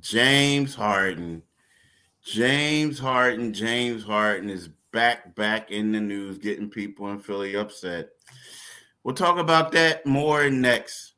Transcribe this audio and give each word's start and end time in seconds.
James 0.00 0.74
Harden. 0.74 1.42
James 2.24 2.98
Harden. 2.98 3.52
James 3.52 4.04
Harden 4.04 4.50
is 4.50 4.68
back, 4.92 5.34
back 5.34 5.70
in 5.70 5.92
the 5.92 6.00
news, 6.00 6.38
getting 6.38 6.70
people 6.70 7.10
in 7.10 7.20
Philly 7.20 7.56
upset. 7.56 8.10
We'll 9.02 9.14
talk 9.14 9.38
about 9.38 9.72
that 9.72 10.06
more 10.06 10.48
next 10.48 11.14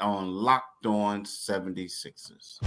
on 0.00 0.28
Locked 0.28 0.86
On 0.86 1.24
76ers. 1.24 2.58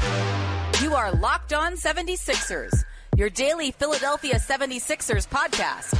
You 0.82 0.94
are 0.96 1.12
Locked 1.14 1.54
On 1.54 1.74
76ers, 1.74 2.84
your 3.16 3.30
daily 3.30 3.72
Philadelphia 3.72 4.36
76ers 4.36 5.28
podcast. 5.28 5.96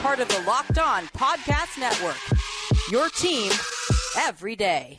Part 0.00 0.20
of 0.20 0.28
the 0.28 0.42
Locked 0.46 0.78
On 0.78 1.04
Podcast 1.08 1.78
Network. 1.78 2.16
Your 2.90 3.08
team 3.10 3.52
every 4.18 4.56
day. 4.56 4.98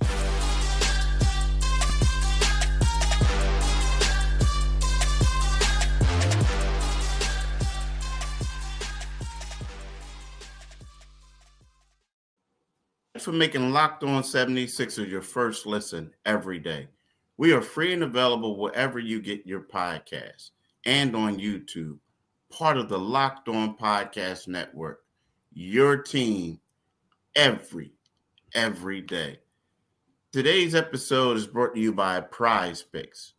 For 13.25 13.31
making 13.31 13.71
Locked 13.71 14.03
On 14.03 14.21
76ers 14.21 15.09
your 15.09 15.23
first 15.23 15.65
listen 15.65 16.11
every 16.27 16.59
day. 16.59 16.87
We 17.37 17.53
are 17.53 17.61
free 17.61 17.91
and 17.91 18.03
available 18.03 18.55
wherever 18.55 18.99
you 18.99 19.19
get 19.19 19.47
your 19.47 19.61
podcasts 19.61 20.51
and 20.85 21.15
on 21.15 21.39
YouTube, 21.39 21.97
part 22.51 22.77
of 22.77 22.87
the 22.87 22.99
Locked 22.99 23.49
On 23.49 23.75
Podcast 23.75 24.47
Network. 24.47 25.01
Your 25.53 25.97
team 25.97 26.59
every, 27.35 27.93
every 28.53 29.01
day. 29.01 29.39
Today's 30.31 30.75
episode 30.75 31.35
is 31.35 31.47
brought 31.47 31.73
to 31.73 31.81
you 31.81 31.93
by 31.93 32.21
Prize 32.21 32.83
Picks. 32.83 33.33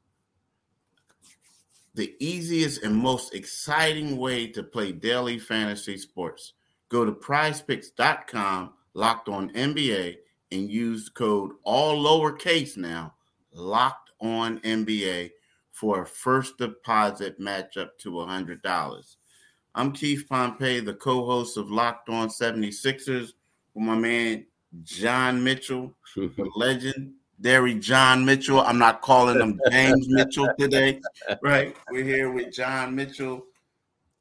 The 1.95 2.13
easiest 2.19 2.83
and 2.83 2.97
most 2.97 3.37
exciting 3.37 4.17
way 4.17 4.49
to 4.49 4.65
play 4.65 4.91
daily 4.91 5.39
fantasy 5.39 5.97
sports. 5.97 6.55
Go 6.89 7.05
to 7.05 7.13
prizepicks.com 7.13 8.73
locked 8.97 9.29
on 9.29 9.51
NBA 9.51 10.17
and 10.53 10.71
use 10.71 11.11
code 11.11 11.53
all 11.65 12.03
lowercase 12.03 12.79
now, 12.79 13.13
locked 13.53 14.11
on 14.21 14.59
NBA 14.61 15.33
for 15.71 16.03
a 16.03 16.07
first 16.07 16.57
deposit 16.57 17.39
match 17.39 17.77
up 17.77 17.99
to 17.99 18.13
$100. 18.13 19.17
I'm 19.75 19.93
Keith 19.93 20.25
Pompey, 20.27 20.81
the 20.81 20.95
co 20.95 21.27
host 21.27 21.59
of 21.59 21.71
Locked 21.71 22.09
On 22.09 22.29
76ers, 22.29 23.33
with 23.75 23.85
my 23.85 23.95
man 23.95 24.47
John 24.83 25.45
Mitchell, 25.45 25.95
the 26.17 26.51
legend. 26.57 27.13
Derry 27.39 27.75
John 27.75 28.25
Mitchell. 28.25 28.63
I'm 28.63 28.79
not 28.79 29.03
calling 29.03 29.39
him 29.39 29.61
James 29.71 30.09
Mitchell 30.09 30.49
today, 30.59 31.03
right? 31.43 31.77
We're 31.91 32.03
here 32.03 32.33
with 32.33 32.51
John 32.51 32.95
Mitchell, 32.97 33.45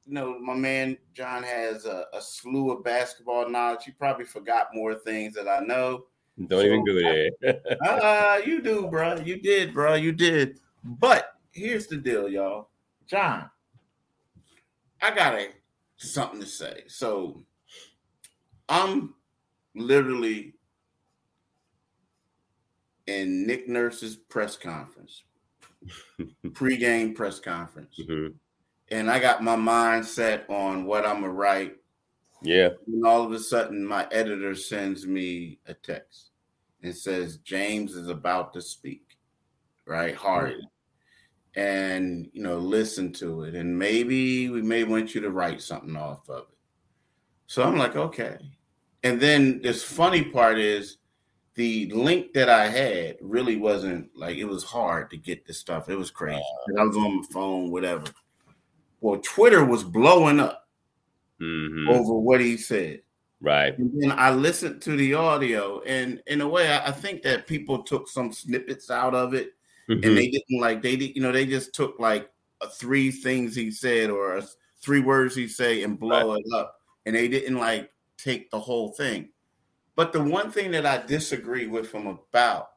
you 0.06 0.14
know, 0.14 0.40
my 0.40 0.54
man 0.54 0.98
John 1.14 1.44
has 1.44 1.86
a, 1.86 2.06
a, 2.14 2.22
slew 2.22 2.72
of 2.72 2.84
basketball 2.84 3.50
knowledge. 3.50 3.86
He 3.86 3.92
probably 3.92 4.26
forgot 4.26 4.68
more 4.74 4.96
things 4.96 5.34
that 5.36 5.48
I 5.48 5.60
know. 5.60 6.06
Don't 6.48 6.62
so, 6.62 6.66
even 6.66 6.86
go 6.86 6.94
there. 6.94 7.56
uh, 7.82 8.42
you 8.46 8.62
do, 8.62 8.88
bro. 8.88 9.16
You 9.18 9.42
did, 9.42 9.74
bro. 9.74 9.96
You 9.96 10.12
did. 10.12 10.60
But 10.84 11.34
here's 11.52 11.88
the 11.88 11.98
deal, 11.98 12.30
y'all. 12.30 12.70
John, 13.08 13.50
I 15.02 15.14
got 15.16 15.36
a 15.36 15.50
something 15.98 16.42
to 16.42 16.46
say. 16.46 16.84
So 16.88 17.44
I'm 18.70 19.16
literally 19.76 20.54
in 23.08 23.48
Nick 23.48 23.70
Nurse's 23.70 24.18
press 24.18 24.58
conference, 24.58 25.24
pre-game 26.54 27.16
press 27.16 27.40
conference. 27.40 28.00
Mm-hmm 28.00 28.36
and 28.92 29.10
I 29.10 29.20
got 29.20 29.44
my 29.44 29.56
mind 29.56 30.06
set 30.06 30.50
on 30.50 30.86
what 30.86 31.06
I'm 31.06 31.22
gonna 31.22 31.34
write. 31.34 31.76
Yeah. 32.42 32.70
And 32.88 33.06
all 33.06 33.24
of 33.24 33.32
a 33.32 33.40
sudden, 33.40 33.86
my 33.86 34.08
editor 34.12 34.56
sends 34.56 35.08
me 35.08 35.60
a 35.66 35.74
text 35.74 36.32
and 36.84 36.96
says 36.96 37.38
James 37.38 37.96
is 37.96 38.10
about 38.10 38.54
to 38.54 38.62
speak, 38.62 39.18
right? 39.86 40.16
Hard. 40.16 40.54
Mm-hmm. 40.54 41.60
And 41.60 42.30
you 42.34 42.44
know, 42.44 42.58
listen 42.58 43.14
to 43.14 43.44
it, 43.44 43.56
and 43.56 43.80
maybe 43.80 44.50
we 44.50 44.62
may 44.62 44.84
want 44.84 45.16
you 45.16 45.22
to 45.22 45.32
write 45.32 45.62
something 45.62 45.96
off 45.96 46.30
of 46.30 46.44
it. 46.52 46.58
So 47.48 47.64
I'm 47.64 47.78
like, 47.78 47.96
okay. 47.96 48.38
And 49.04 49.22
then 49.22 49.62
this 49.62 49.82
funny 49.82 50.24
part 50.24 50.60
is 50.60 50.98
the 51.54 51.90
link 51.92 52.34
that 52.34 52.50
I 52.50 52.68
had 52.68 53.18
really 53.22 53.56
wasn't 53.56 54.10
like 54.16 54.38
it 54.38 54.46
was 54.46 54.64
hard 54.64 55.10
to 55.12 55.18
get 55.18 55.46
this 55.46 55.58
stuff. 55.58 55.88
It 55.90 55.98
was 55.98 56.12
crazy. 56.12 56.42
Uh, 56.78 56.82
I 56.82 56.84
was 56.84 56.98
on 56.98 57.18
my 57.18 57.24
phone, 57.32 57.72
whatever. 57.72 58.04
Well, 59.02 59.20
Twitter 59.20 59.64
was 59.64 59.84
blowing 59.84 60.40
up 60.40 60.68
mm-hmm. 61.42 61.90
over 61.90 62.14
what 62.14 62.42
he 62.42 62.58
said. 62.58 63.02
Right. 63.42 63.78
And 63.78 63.92
then 64.02 64.12
I 64.12 64.32
listened 64.32 64.82
to 64.84 64.96
the 64.96 65.14
audio, 65.14 65.82
and 65.82 66.22
in 66.28 66.42
a 66.42 66.48
way, 66.48 66.74
I, 66.74 66.92
think 66.92 67.22
that 67.24 67.48
people 67.48 67.84
took 67.84 68.08
some 68.08 68.32
snippets 68.32 68.90
out 68.90 69.14
of 69.14 69.34
it, 69.34 69.54
mm-hmm. 69.90 70.04
and 70.04 70.18
they 70.18 70.30
didn't 70.30 70.62
like 70.62 70.82
they 70.82 70.96
did, 70.96 71.16
you 71.16 71.22
know, 71.22 71.32
they 71.32 71.46
just 71.46 71.74
took 71.76 72.00
like 72.00 72.30
three 72.74 73.12
things 73.12 73.56
he 73.56 73.70
said 73.70 74.10
or 74.10 74.42
three 74.82 75.02
words 75.02 75.36
he 75.36 75.48
say 75.48 75.84
and 75.84 76.00
blow 76.00 76.34
right. 76.34 76.44
it 76.44 76.54
up, 76.56 76.80
and 77.06 77.16
they 77.16 77.28
didn't 77.28 77.58
like 77.58 77.92
take 78.18 78.50
the 78.50 78.60
whole 78.60 78.94
thing. 78.94 79.30
But 79.96 80.12
the 80.12 80.24
one 80.24 80.52
thing 80.52 80.72
that 80.72 80.86
I 80.86 81.06
disagree 81.06 81.68
with 81.68 81.92
him 81.92 82.08
about 82.08 82.70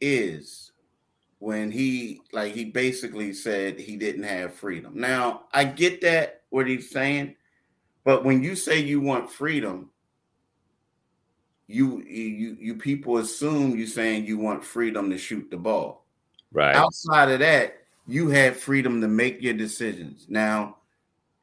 is 0.00 0.72
when 1.44 1.70
he 1.70 2.22
like 2.32 2.54
he 2.54 2.64
basically 2.64 3.34
said 3.34 3.78
he 3.78 3.96
didn't 3.96 4.22
have 4.22 4.54
freedom. 4.54 4.98
Now, 4.98 5.42
I 5.52 5.64
get 5.64 6.00
that 6.00 6.40
what 6.48 6.66
he's 6.66 6.88
saying, 6.88 7.36
but 8.02 8.24
when 8.24 8.42
you 8.42 8.56
say 8.56 8.78
you 8.78 9.02
want 9.02 9.30
freedom, 9.30 9.90
you 11.66 12.02
you 12.02 12.56
you 12.58 12.74
people 12.76 13.18
assume 13.18 13.76
you're 13.76 13.86
saying 13.86 14.24
you 14.24 14.38
want 14.38 14.64
freedom 14.64 15.10
to 15.10 15.18
shoot 15.18 15.50
the 15.50 15.58
ball. 15.58 16.06
Right. 16.50 16.74
Outside 16.74 17.30
of 17.30 17.40
that, 17.40 17.76
you 18.06 18.28
have 18.30 18.56
freedom 18.56 19.02
to 19.02 19.08
make 19.08 19.42
your 19.42 19.52
decisions. 19.52 20.24
Now, 20.30 20.78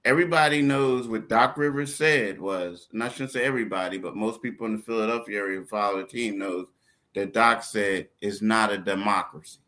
everybody 0.03 0.63
knows 0.63 1.07
what 1.07 1.29
Doc 1.29 1.57
Rivers 1.57 1.93
said 1.93 2.41
was, 2.41 2.87
and 2.91 3.03
I 3.03 3.09
shouldn't 3.09 3.33
say 3.33 3.43
everybody, 3.43 3.99
but 3.99 4.15
most 4.15 4.41
people 4.41 4.65
in 4.65 4.77
the 4.77 4.83
Philadelphia 4.83 5.37
area 5.37 5.59
who 5.59 5.65
follow 5.67 5.99
the 5.99 6.07
team 6.07 6.39
knows 6.39 6.69
that 7.13 7.33
Doc 7.33 7.61
said 7.63 8.07
it's 8.19 8.41
not 8.41 8.71
a 8.71 8.79
democracy. 8.79 9.59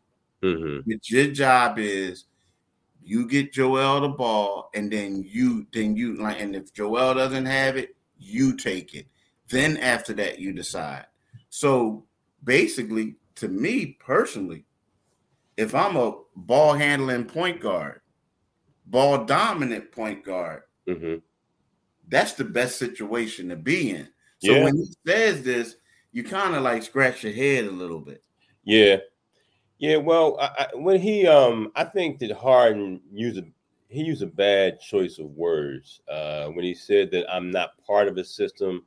Mm-hmm. 0.43 0.91
Your 1.05 1.27
job 1.27 1.79
is 1.79 2.25
you 3.01 3.27
get 3.27 3.53
Joel 3.53 4.01
the 4.01 4.09
ball, 4.09 4.69
and 4.75 4.91
then 4.91 5.23
you 5.27 5.65
then 5.73 5.95
you 5.95 6.15
like, 6.15 6.39
and 6.39 6.55
if 6.55 6.73
Joel 6.73 7.13
doesn't 7.15 7.45
have 7.45 7.77
it, 7.77 7.95
you 8.17 8.55
take 8.55 8.93
it. 8.93 9.07
Then 9.49 9.77
after 9.77 10.13
that, 10.13 10.39
you 10.39 10.53
decide. 10.53 11.05
So 11.49 12.05
basically, 12.43 13.15
to 13.35 13.47
me 13.47 13.97
personally, 13.99 14.65
if 15.57 15.75
I'm 15.75 15.95
a 15.95 16.17
ball 16.35 16.73
handling 16.73 17.25
point 17.25 17.59
guard, 17.59 18.01
ball 18.85 19.25
dominant 19.25 19.91
point 19.91 20.23
guard, 20.23 20.63
mm-hmm. 20.87 21.15
that's 22.07 22.33
the 22.33 22.45
best 22.45 22.77
situation 22.77 23.49
to 23.49 23.55
be 23.55 23.91
in. 23.91 24.07
So 24.39 24.51
yeah. 24.51 24.63
when 24.63 24.77
he 24.77 24.87
says 25.07 25.43
this, 25.43 25.75
you 26.11 26.23
kind 26.23 26.55
of 26.55 26.63
like 26.63 26.83
scratch 26.83 27.23
your 27.23 27.33
head 27.33 27.65
a 27.65 27.71
little 27.71 28.01
bit. 28.01 28.23
Yeah, 28.63 28.97
yeah, 29.77 29.97
well, 29.97 30.37
I, 30.39 30.45
I, 30.45 30.67
when 30.75 30.99
he, 30.99 31.27
um, 31.27 31.71
I 31.75 31.83
think 31.83 32.19
that 32.19 32.31
Harden 32.31 33.01
used 33.11 33.37
a 33.37 33.43
he 33.93 34.01
used 34.01 34.23
a 34.23 34.27
bad 34.27 34.79
choice 34.79 35.19
of 35.19 35.27
words 35.27 36.01
uh, 36.09 36.47
when 36.47 36.65
he 36.65 36.73
said 36.73 37.11
that 37.11 37.31
I'm 37.31 37.51
not 37.51 37.71
part 37.85 38.07
of 38.07 38.15
the 38.15 38.23
system, 38.23 38.85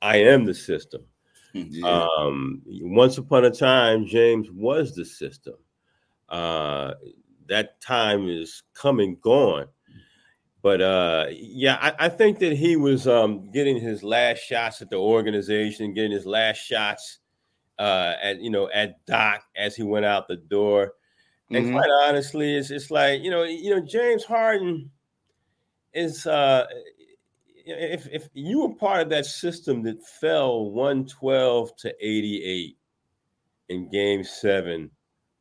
I 0.00 0.16
am 0.16 0.44
the 0.44 0.54
system. 0.54 1.02
Yeah. 1.52 2.06
Um, 2.16 2.62
once 2.64 3.18
upon 3.18 3.44
a 3.44 3.50
time, 3.50 4.06
James 4.06 4.48
was 4.52 4.94
the 4.94 5.04
system. 5.04 5.54
Uh, 6.28 6.92
that 7.48 7.80
time 7.80 8.28
is 8.28 8.62
coming 8.72 9.18
gone. 9.20 9.66
But 10.62 10.80
uh, 10.80 11.26
yeah, 11.32 11.78
I, 11.80 12.06
I, 12.06 12.08
think 12.08 12.38
that 12.38 12.52
he 12.52 12.76
was 12.76 13.08
um, 13.08 13.50
getting 13.50 13.80
his 13.80 14.04
last 14.04 14.38
shots 14.44 14.80
at 14.80 14.90
the 14.90 14.96
organization, 14.96 15.92
getting 15.92 16.12
his 16.12 16.26
last 16.26 16.58
shots 16.58 17.18
uh, 17.80 18.14
at 18.22 18.40
you 18.40 18.50
know 18.50 18.68
at 18.72 19.04
Doc 19.06 19.42
as 19.56 19.74
he 19.74 19.82
went 19.82 20.04
out 20.04 20.28
the 20.28 20.36
door. 20.36 20.92
And 21.50 21.64
mm-hmm. 21.64 21.76
quite 21.76 21.90
honestly, 22.04 22.54
it's 22.54 22.70
it's 22.70 22.90
like 22.90 23.22
you 23.22 23.30
know 23.30 23.42
you 23.42 23.74
know 23.74 23.80
James 23.80 24.22
Harden 24.22 24.90
is 25.94 26.26
uh, 26.26 26.66
if 27.64 28.06
if 28.12 28.28
you 28.34 28.60
were 28.60 28.74
part 28.74 29.00
of 29.00 29.08
that 29.08 29.24
system 29.24 29.82
that 29.84 30.04
fell 30.04 30.70
one 30.70 31.06
twelve 31.06 31.74
to 31.76 31.88
eighty 32.00 32.44
eight 32.44 32.76
in 33.70 33.90
Game 33.90 34.22
Seven 34.24 34.90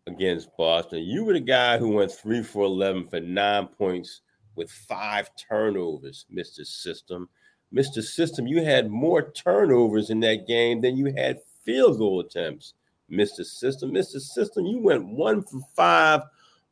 against 0.07 0.49
Boston, 0.57 1.03
you 1.03 1.25
were 1.25 1.33
the 1.33 1.41
guy 1.41 1.77
who 1.77 1.89
went 1.89 2.11
three 2.11 2.41
for 2.41 2.63
eleven 2.63 3.05
for 3.07 3.19
nine 3.19 3.67
points 3.67 4.21
with 4.55 4.71
five 4.71 5.29
turnovers, 5.35 6.25
Mister 6.29 6.63
System. 6.63 7.27
Mr. 7.71 8.01
System, 8.01 8.47
you 8.47 8.63
had 8.63 8.89
more 8.89 9.31
turnovers 9.31 10.09
in 10.09 10.21
that 10.21 10.47
game 10.47 10.81
than 10.81 10.97
you 10.97 11.13
had 11.15 11.39
field 11.63 11.97
goal 11.97 12.19
attempts, 12.19 12.73
Mr. 13.11 13.45
System. 13.45 13.91
Mr. 13.91 14.19
System, 14.19 14.65
you 14.65 14.79
went 14.79 15.05
one 15.05 15.43
for 15.43 15.59
five 15.75 16.21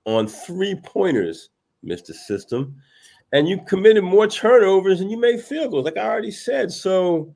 on 0.05 0.27
three 0.27 0.75
pointers, 0.83 1.49
Mr. 1.85 2.13
System. 2.13 2.75
And 3.33 3.47
you 3.47 3.59
committed 3.67 4.03
more 4.03 4.27
turnovers 4.27 5.01
and 5.01 5.11
you 5.11 5.19
made 5.19 5.41
field 5.41 5.71
goals, 5.71 5.85
like 5.85 5.97
I 5.97 6.07
already 6.07 6.31
said. 6.31 6.71
So 6.71 7.35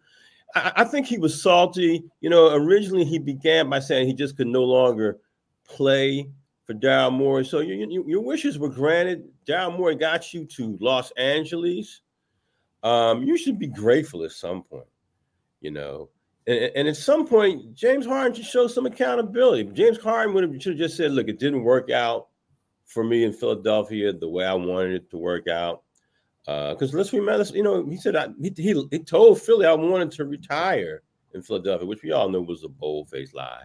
I, 0.56 0.72
I 0.78 0.84
think 0.86 1.06
he 1.06 1.18
was 1.18 1.42
salty. 1.42 2.04
You 2.22 2.30
know, 2.30 2.54
originally 2.54 3.04
he 3.04 3.20
began 3.20 3.70
by 3.70 3.80
saying 3.80 4.08
he 4.08 4.14
just 4.14 4.38
could 4.38 4.48
no 4.48 4.64
longer 4.64 5.20
play 5.68 6.30
for 6.66 6.74
Daryl 6.74 7.12
Morey. 7.12 7.44
So 7.44 7.60
you, 7.60 7.88
you, 7.90 8.06
your 8.08 8.22
wishes 8.22 8.58
were 8.58 8.70
granted. 8.70 9.28
Daryl 9.46 9.78
Morey 9.78 9.96
got 9.96 10.34
you 10.34 10.46
to 10.46 10.78
Los 10.80 11.12
Angeles. 11.12 12.02
Um, 12.84 13.24
you 13.24 13.38
should 13.38 13.60
be 13.60 13.68
grateful 13.68 14.24
at 14.24 14.32
some 14.32 14.64
point, 14.64 14.88
you 15.60 15.72
know. 15.72 16.10
And, 16.48 16.72
and, 16.76 16.88
at 16.88 16.98
some 16.98 17.28
point, 17.28 17.76
James 17.76 18.06
Harden 18.06 18.34
should 18.34 18.46
show 18.46 18.68
some 18.68 18.88
accountability. 18.88 19.66
James 19.74 20.00
Harden 20.00 20.34
would 20.34 20.44
have 20.44 20.62
should 20.62 20.74
have 20.74 20.80
just 20.80 20.98
said, 20.98 21.12
"Look, 21.12 21.28
it 21.28 21.40
didn't 21.40 21.64
work 21.64 21.92
out 21.92 22.30
for 22.86 23.04
me 23.04 23.24
in 23.24 23.34
Philadelphia 23.34 24.12
the 24.12 24.28
way 24.28 24.46
I 24.46 24.54
wanted 24.54 24.94
it 24.94 25.10
to 25.12 25.18
work 25.18 25.48
out." 25.48 25.84
Because 26.46 26.94
uh, 26.94 26.98
let's 26.98 27.14
remember, 27.14 27.46
you 27.54 27.62
know, 27.62 27.86
he 27.88 27.98
said 27.98 28.16
I, 28.16 28.30
he, 28.42 28.52
he, 28.58 28.88
he 28.90 29.00
told 29.00 29.40
Philly 29.40 29.68
I 29.68 29.74
wanted 29.74 30.12
to 30.14 30.26
retire 30.26 31.04
in 31.34 31.44
Philadelphia, 31.44 31.86
which 31.86 32.02
we 32.02 32.12
all 32.12 32.30
know 32.30 32.42
was 32.42 32.64
a 32.64 32.70
bold 32.70 33.10
faced 33.10 33.36
lie. 33.36 33.64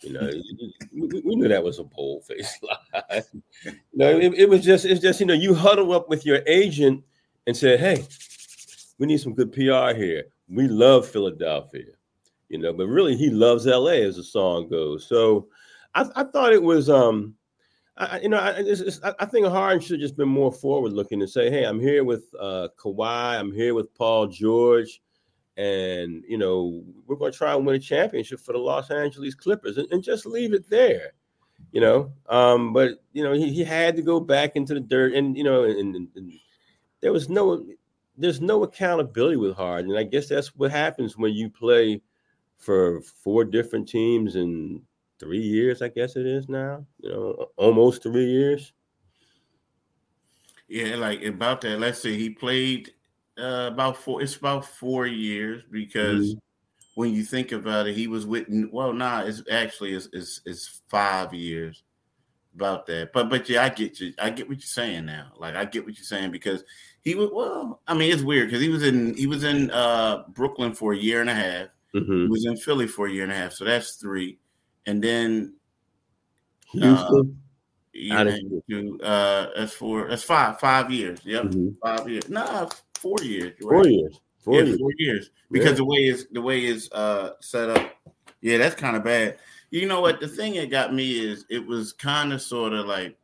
You 0.00 0.14
know, 0.14 0.30
we, 0.92 1.20
we, 1.22 1.36
knew 1.36 1.48
that 1.48 1.62
was 1.62 1.78
a 1.78 1.84
bold 1.84 2.24
faced 2.24 2.62
lie. 2.92 3.22
you 3.64 3.72
know, 3.92 4.18
it, 4.18 4.32
it, 4.34 4.48
was 4.48 4.64
just 4.64 4.86
it's 4.86 5.02
just 5.02 5.20
you 5.20 5.26
know 5.26 5.34
you 5.34 5.54
huddle 5.54 5.92
up 5.92 6.08
with 6.08 6.24
your 6.24 6.40
agent 6.46 7.04
and 7.46 7.54
said, 7.54 7.80
"Hey, 7.80 8.06
we 8.98 9.06
need 9.06 9.20
some 9.20 9.34
good 9.34 9.52
PR 9.52 9.94
here. 9.94 10.24
We 10.48 10.68
love 10.68 11.06
Philadelphia." 11.06 11.97
You 12.48 12.58
know, 12.58 12.72
but 12.72 12.86
really 12.86 13.16
he 13.16 13.30
loves 13.30 13.66
LA 13.66 14.02
as 14.06 14.16
the 14.16 14.24
song 14.24 14.68
goes. 14.68 15.06
So 15.06 15.48
I, 15.94 16.08
I 16.16 16.24
thought 16.24 16.52
it 16.52 16.62
was 16.62 16.88
um 16.88 17.34
I, 17.98 18.20
you 18.20 18.28
know, 18.28 18.38
I, 18.38 18.50
it's, 18.50 18.80
it's, 18.80 19.00
I 19.02 19.24
think 19.26 19.46
Harden 19.46 19.80
should 19.80 19.98
just 19.98 20.16
been 20.16 20.28
more 20.28 20.52
forward 20.52 20.92
looking 20.92 21.20
and 21.20 21.28
say, 21.28 21.50
"Hey, 21.50 21.64
I'm 21.64 21.80
here 21.80 22.04
with 22.04 22.26
uh, 22.38 22.68
Kawhi. 22.78 23.38
I'm 23.38 23.52
here 23.52 23.74
with 23.74 23.92
Paul 23.94 24.28
George, 24.28 25.02
and 25.56 26.22
you 26.28 26.38
know, 26.38 26.84
we're 27.06 27.16
going 27.16 27.32
to 27.32 27.36
try 27.36 27.54
and 27.54 27.66
win 27.66 27.74
a 27.74 27.80
championship 27.80 28.38
for 28.38 28.52
the 28.52 28.58
Los 28.58 28.92
Angeles 28.92 29.34
Clippers, 29.34 29.78
and, 29.78 29.90
and 29.90 30.02
just 30.02 30.26
leave 30.26 30.54
it 30.54 30.70
there." 30.70 31.12
You 31.72 31.80
know, 31.80 32.12
um, 32.28 32.72
but 32.72 33.02
you 33.12 33.24
know, 33.24 33.32
he, 33.32 33.52
he 33.52 33.64
had 33.64 33.96
to 33.96 34.02
go 34.02 34.20
back 34.20 34.54
into 34.54 34.74
the 34.74 34.80
dirt, 34.80 35.14
and 35.14 35.36
you 35.36 35.42
know, 35.42 35.64
and, 35.64 35.96
and, 35.96 36.08
and 36.14 36.32
there 37.00 37.12
was 37.12 37.28
no, 37.28 37.66
there's 38.16 38.40
no 38.40 38.62
accountability 38.62 39.36
with 39.36 39.56
Harden, 39.56 39.90
and 39.90 39.98
I 39.98 40.04
guess 40.04 40.28
that's 40.28 40.54
what 40.54 40.70
happens 40.70 41.18
when 41.18 41.32
you 41.32 41.50
play 41.50 42.00
for 42.58 43.00
four 43.00 43.44
different 43.44 43.88
teams 43.88 44.36
in 44.36 44.82
three 45.18 45.40
years, 45.40 45.82
I 45.82 45.88
guess 45.88 46.16
it 46.16 46.26
is 46.26 46.48
now. 46.48 46.84
You 47.00 47.10
know, 47.10 47.46
almost 47.56 48.02
three 48.02 48.26
years. 48.26 48.72
Yeah, 50.68 50.96
like 50.96 51.24
about 51.24 51.62
that. 51.62 51.80
Let's 51.80 52.02
say 52.02 52.16
he 52.16 52.30
played 52.30 52.92
uh, 53.38 53.70
about 53.72 53.96
four. 53.96 54.22
It's 54.22 54.36
about 54.36 54.64
four 54.64 55.06
years 55.06 55.62
because 55.70 56.30
mm-hmm. 56.30 57.00
when 57.00 57.14
you 57.14 57.24
think 57.24 57.52
about 57.52 57.86
it, 57.86 57.96
he 57.96 58.06
was 58.06 58.26
with. 58.26 58.46
Well, 58.70 58.92
nah, 58.92 59.22
it's 59.22 59.42
actually 59.50 59.94
it's, 59.94 60.08
it's 60.12 60.42
it's 60.44 60.82
five 60.88 61.32
years 61.32 61.82
about 62.54 62.86
that. 62.86 63.12
But 63.14 63.30
but 63.30 63.48
yeah, 63.48 63.64
I 63.64 63.70
get 63.70 63.98
you. 63.98 64.12
I 64.18 64.28
get 64.28 64.48
what 64.48 64.58
you're 64.58 64.66
saying 64.66 65.06
now. 65.06 65.32
Like 65.38 65.56
I 65.56 65.64
get 65.64 65.86
what 65.86 65.96
you're 65.96 66.04
saying 66.04 66.32
because 66.32 66.64
he 67.00 67.14
was. 67.14 67.30
Well, 67.32 67.80
I 67.86 67.94
mean, 67.94 68.12
it's 68.12 68.22
weird 68.22 68.48
because 68.48 68.62
he 68.62 68.68
was 68.68 68.82
in 68.82 69.14
he 69.14 69.26
was 69.26 69.44
in 69.44 69.70
uh 69.70 70.24
Brooklyn 70.28 70.74
for 70.74 70.92
a 70.92 70.98
year 70.98 71.22
and 71.22 71.30
a 71.30 71.34
half. 71.34 71.68
Mm-hmm. 71.94 72.22
He 72.22 72.28
was 72.28 72.44
in 72.46 72.56
Philly 72.56 72.86
for 72.86 73.06
a 73.06 73.10
year 73.10 73.22
and 73.22 73.32
a 73.32 73.36
half, 73.36 73.52
so 73.52 73.64
that's 73.64 73.96
three 73.96 74.38
and 74.88 75.04
then 75.04 75.54
Houston. 76.72 77.38
Uh, 78.00 79.04
uh, 79.04 79.50
that's 79.56 79.74
four. 79.74 80.08
That's 80.08 80.22
five. 80.22 80.58
Five 80.58 80.90
years. 80.90 81.20
Yep, 81.24 81.44
mm-hmm. 81.44 81.68
five 81.82 82.08
years. 82.08 82.28
Nah, 82.28 82.68
four 82.94 83.18
years. 83.22 83.52
Right? 83.60 83.84
Four 83.84 83.86
years. 83.86 84.20
Four 84.40 84.54
yeah, 84.54 84.62
years. 84.62 84.78
Four 84.78 84.90
years. 84.98 85.30
Because 85.50 85.70
yeah. 85.72 85.76
the 85.76 85.84
way 85.84 85.98
is 85.98 86.26
the 86.32 86.42
way 86.42 86.64
is 86.64 86.90
uh 86.92 87.30
set 87.40 87.68
up. 87.68 87.92
Yeah, 88.40 88.58
that's 88.58 88.74
kind 88.74 88.96
of 88.96 89.04
bad. 89.04 89.38
You 89.70 89.86
know 89.86 90.00
what? 90.00 90.20
The 90.20 90.28
thing 90.28 90.54
that 90.54 90.70
got 90.70 90.94
me 90.94 91.20
is 91.20 91.44
it 91.50 91.66
was 91.66 91.92
kind 91.92 92.32
of 92.32 92.42
sort 92.42 92.72
of 92.72 92.86
like. 92.86 93.16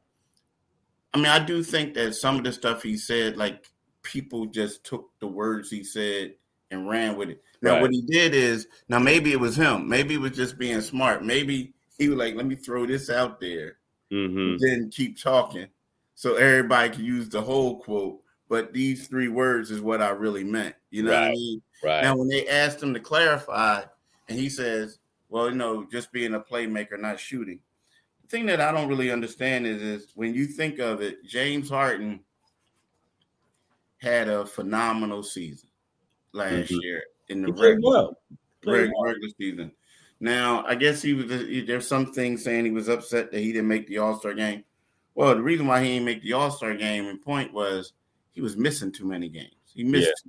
I 1.14 1.16
mean, 1.16 1.26
I 1.26 1.38
do 1.38 1.62
think 1.62 1.94
that 1.94 2.14
some 2.14 2.36
of 2.36 2.44
the 2.44 2.52
stuff 2.52 2.82
he 2.82 2.96
said, 2.96 3.36
like 3.36 3.70
people 4.02 4.46
just 4.46 4.84
took 4.84 5.10
the 5.20 5.28
words 5.28 5.70
he 5.70 5.84
said 5.84 6.34
and 6.72 6.88
ran 6.88 7.16
with 7.16 7.30
it. 7.30 7.42
Now, 7.64 7.72
right. 7.72 7.80
what 7.82 7.92
he 7.92 8.02
did 8.02 8.34
is 8.34 8.68
now 8.90 8.98
maybe 8.98 9.32
it 9.32 9.40
was 9.40 9.56
him. 9.56 9.88
Maybe 9.88 10.12
it 10.12 10.20
was 10.20 10.32
just 10.32 10.58
being 10.58 10.82
smart. 10.82 11.24
Maybe 11.24 11.72
he 11.96 12.10
was 12.10 12.18
like, 12.18 12.34
"Let 12.34 12.44
me 12.44 12.56
throw 12.56 12.84
this 12.84 13.08
out 13.08 13.40
there, 13.40 13.78
mm-hmm. 14.12 14.56
then 14.58 14.90
keep 14.90 15.18
talking, 15.18 15.68
so 16.14 16.34
everybody 16.34 16.90
can 16.90 17.06
use 17.06 17.30
the 17.30 17.40
whole 17.40 17.80
quote." 17.80 18.20
But 18.50 18.74
these 18.74 19.08
three 19.08 19.28
words 19.28 19.70
is 19.70 19.80
what 19.80 20.02
I 20.02 20.10
really 20.10 20.44
meant. 20.44 20.74
You 20.90 21.04
know 21.04 21.12
right. 21.12 21.20
what 21.20 21.28
I 21.28 21.32
mean? 21.32 21.62
Right. 21.82 22.02
Now, 22.02 22.16
when 22.16 22.28
they 22.28 22.46
asked 22.48 22.82
him 22.82 22.92
to 22.92 23.00
clarify, 23.00 23.84
and 24.28 24.38
he 24.38 24.50
says, 24.50 24.98
"Well, 25.30 25.48
you 25.48 25.56
know, 25.56 25.86
just 25.90 26.12
being 26.12 26.34
a 26.34 26.40
playmaker, 26.40 27.00
not 27.00 27.18
shooting." 27.18 27.60
The 28.24 28.28
thing 28.28 28.44
that 28.44 28.60
I 28.60 28.72
don't 28.72 28.88
really 28.90 29.10
understand 29.10 29.66
is, 29.66 29.80
is 29.80 30.08
when 30.14 30.34
you 30.34 30.44
think 30.44 30.80
of 30.80 31.00
it, 31.00 31.24
James 31.24 31.70
Harden 31.70 32.20
had 34.02 34.28
a 34.28 34.44
phenomenal 34.44 35.22
season 35.22 35.70
last 36.34 36.70
mm-hmm. 36.70 36.80
year 36.82 37.04
in 37.28 37.42
the 37.42 37.52
regular, 37.52 37.80
well. 37.80 38.18
regular, 38.64 38.92
regular 39.04 39.28
season. 39.38 39.72
Now, 40.20 40.64
I 40.66 40.74
guess 40.74 41.02
he 41.02 41.12
was. 41.12 41.26
There's 41.28 41.86
some 41.86 42.12
things 42.12 42.42
saying 42.44 42.64
he 42.64 42.70
was 42.70 42.88
upset 42.88 43.30
that 43.32 43.40
he 43.40 43.52
didn't 43.52 43.68
make 43.68 43.88
the 43.88 43.98
All 43.98 44.18
Star 44.18 44.34
game. 44.34 44.64
Well, 45.14 45.34
the 45.34 45.42
reason 45.42 45.66
why 45.66 45.82
he 45.82 45.90
didn't 45.90 46.06
make 46.06 46.22
the 46.22 46.32
All 46.32 46.50
Star 46.50 46.74
game 46.74 47.06
in 47.06 47.18
point 47.18 47.52
was 47.52 47.92
he 48.32 48.40
was 48.40 48.56
missing 48.56 48.92
too 48.92 49.06
many 49.06 49.28
games. 49.28 49.54
He 49.74 49.84
missed, 49.84 50.24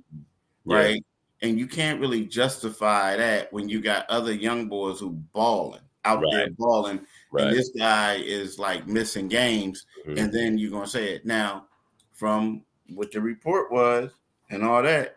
yeah. 0.64 0.76
right? 0.76 0.94
Yeah. 1.42 1.48
And 1.48 1.58
you 1.58 1.66
can't 1.66 2.00
really 2.00 2.24
justify 2.24 3.16
that 3.16 3.52
when 3.52 3.68
you 3.68 3.80
got 3.80 4.08
other 4.08 4.32
young 4.32 4.68
boys 4.68 5.00
who 5.00 5.10
balling 5.32 5.80
out 6.04 6.22
right. 6.22 6.32
there 6.32 6.50
balling, 6.50 7.00
right. 7.32 7.46
and 7.46 7.56
this 7.56 7.70
guy 7.70 8.14
is 8.14 8.58
like 8.58 8.86
missing 8.86 9.28
games, 9.28 9.86
mm-hmm. 10.06 10.18
and 10.18 10.32
then 10.32 10.56
you're 10.56 10.70
gonna 10.70 10.86
say 10.86 11.12
it 11.12 11.26
now 11.26 11.66
from 12.12 12.62
what 12.88 13.12
the 13.12 13.20
report 13.20 13.70
was 13.70 14.10
and 14.50 14.64
all 14.64 14.82
that. 14.82 15.15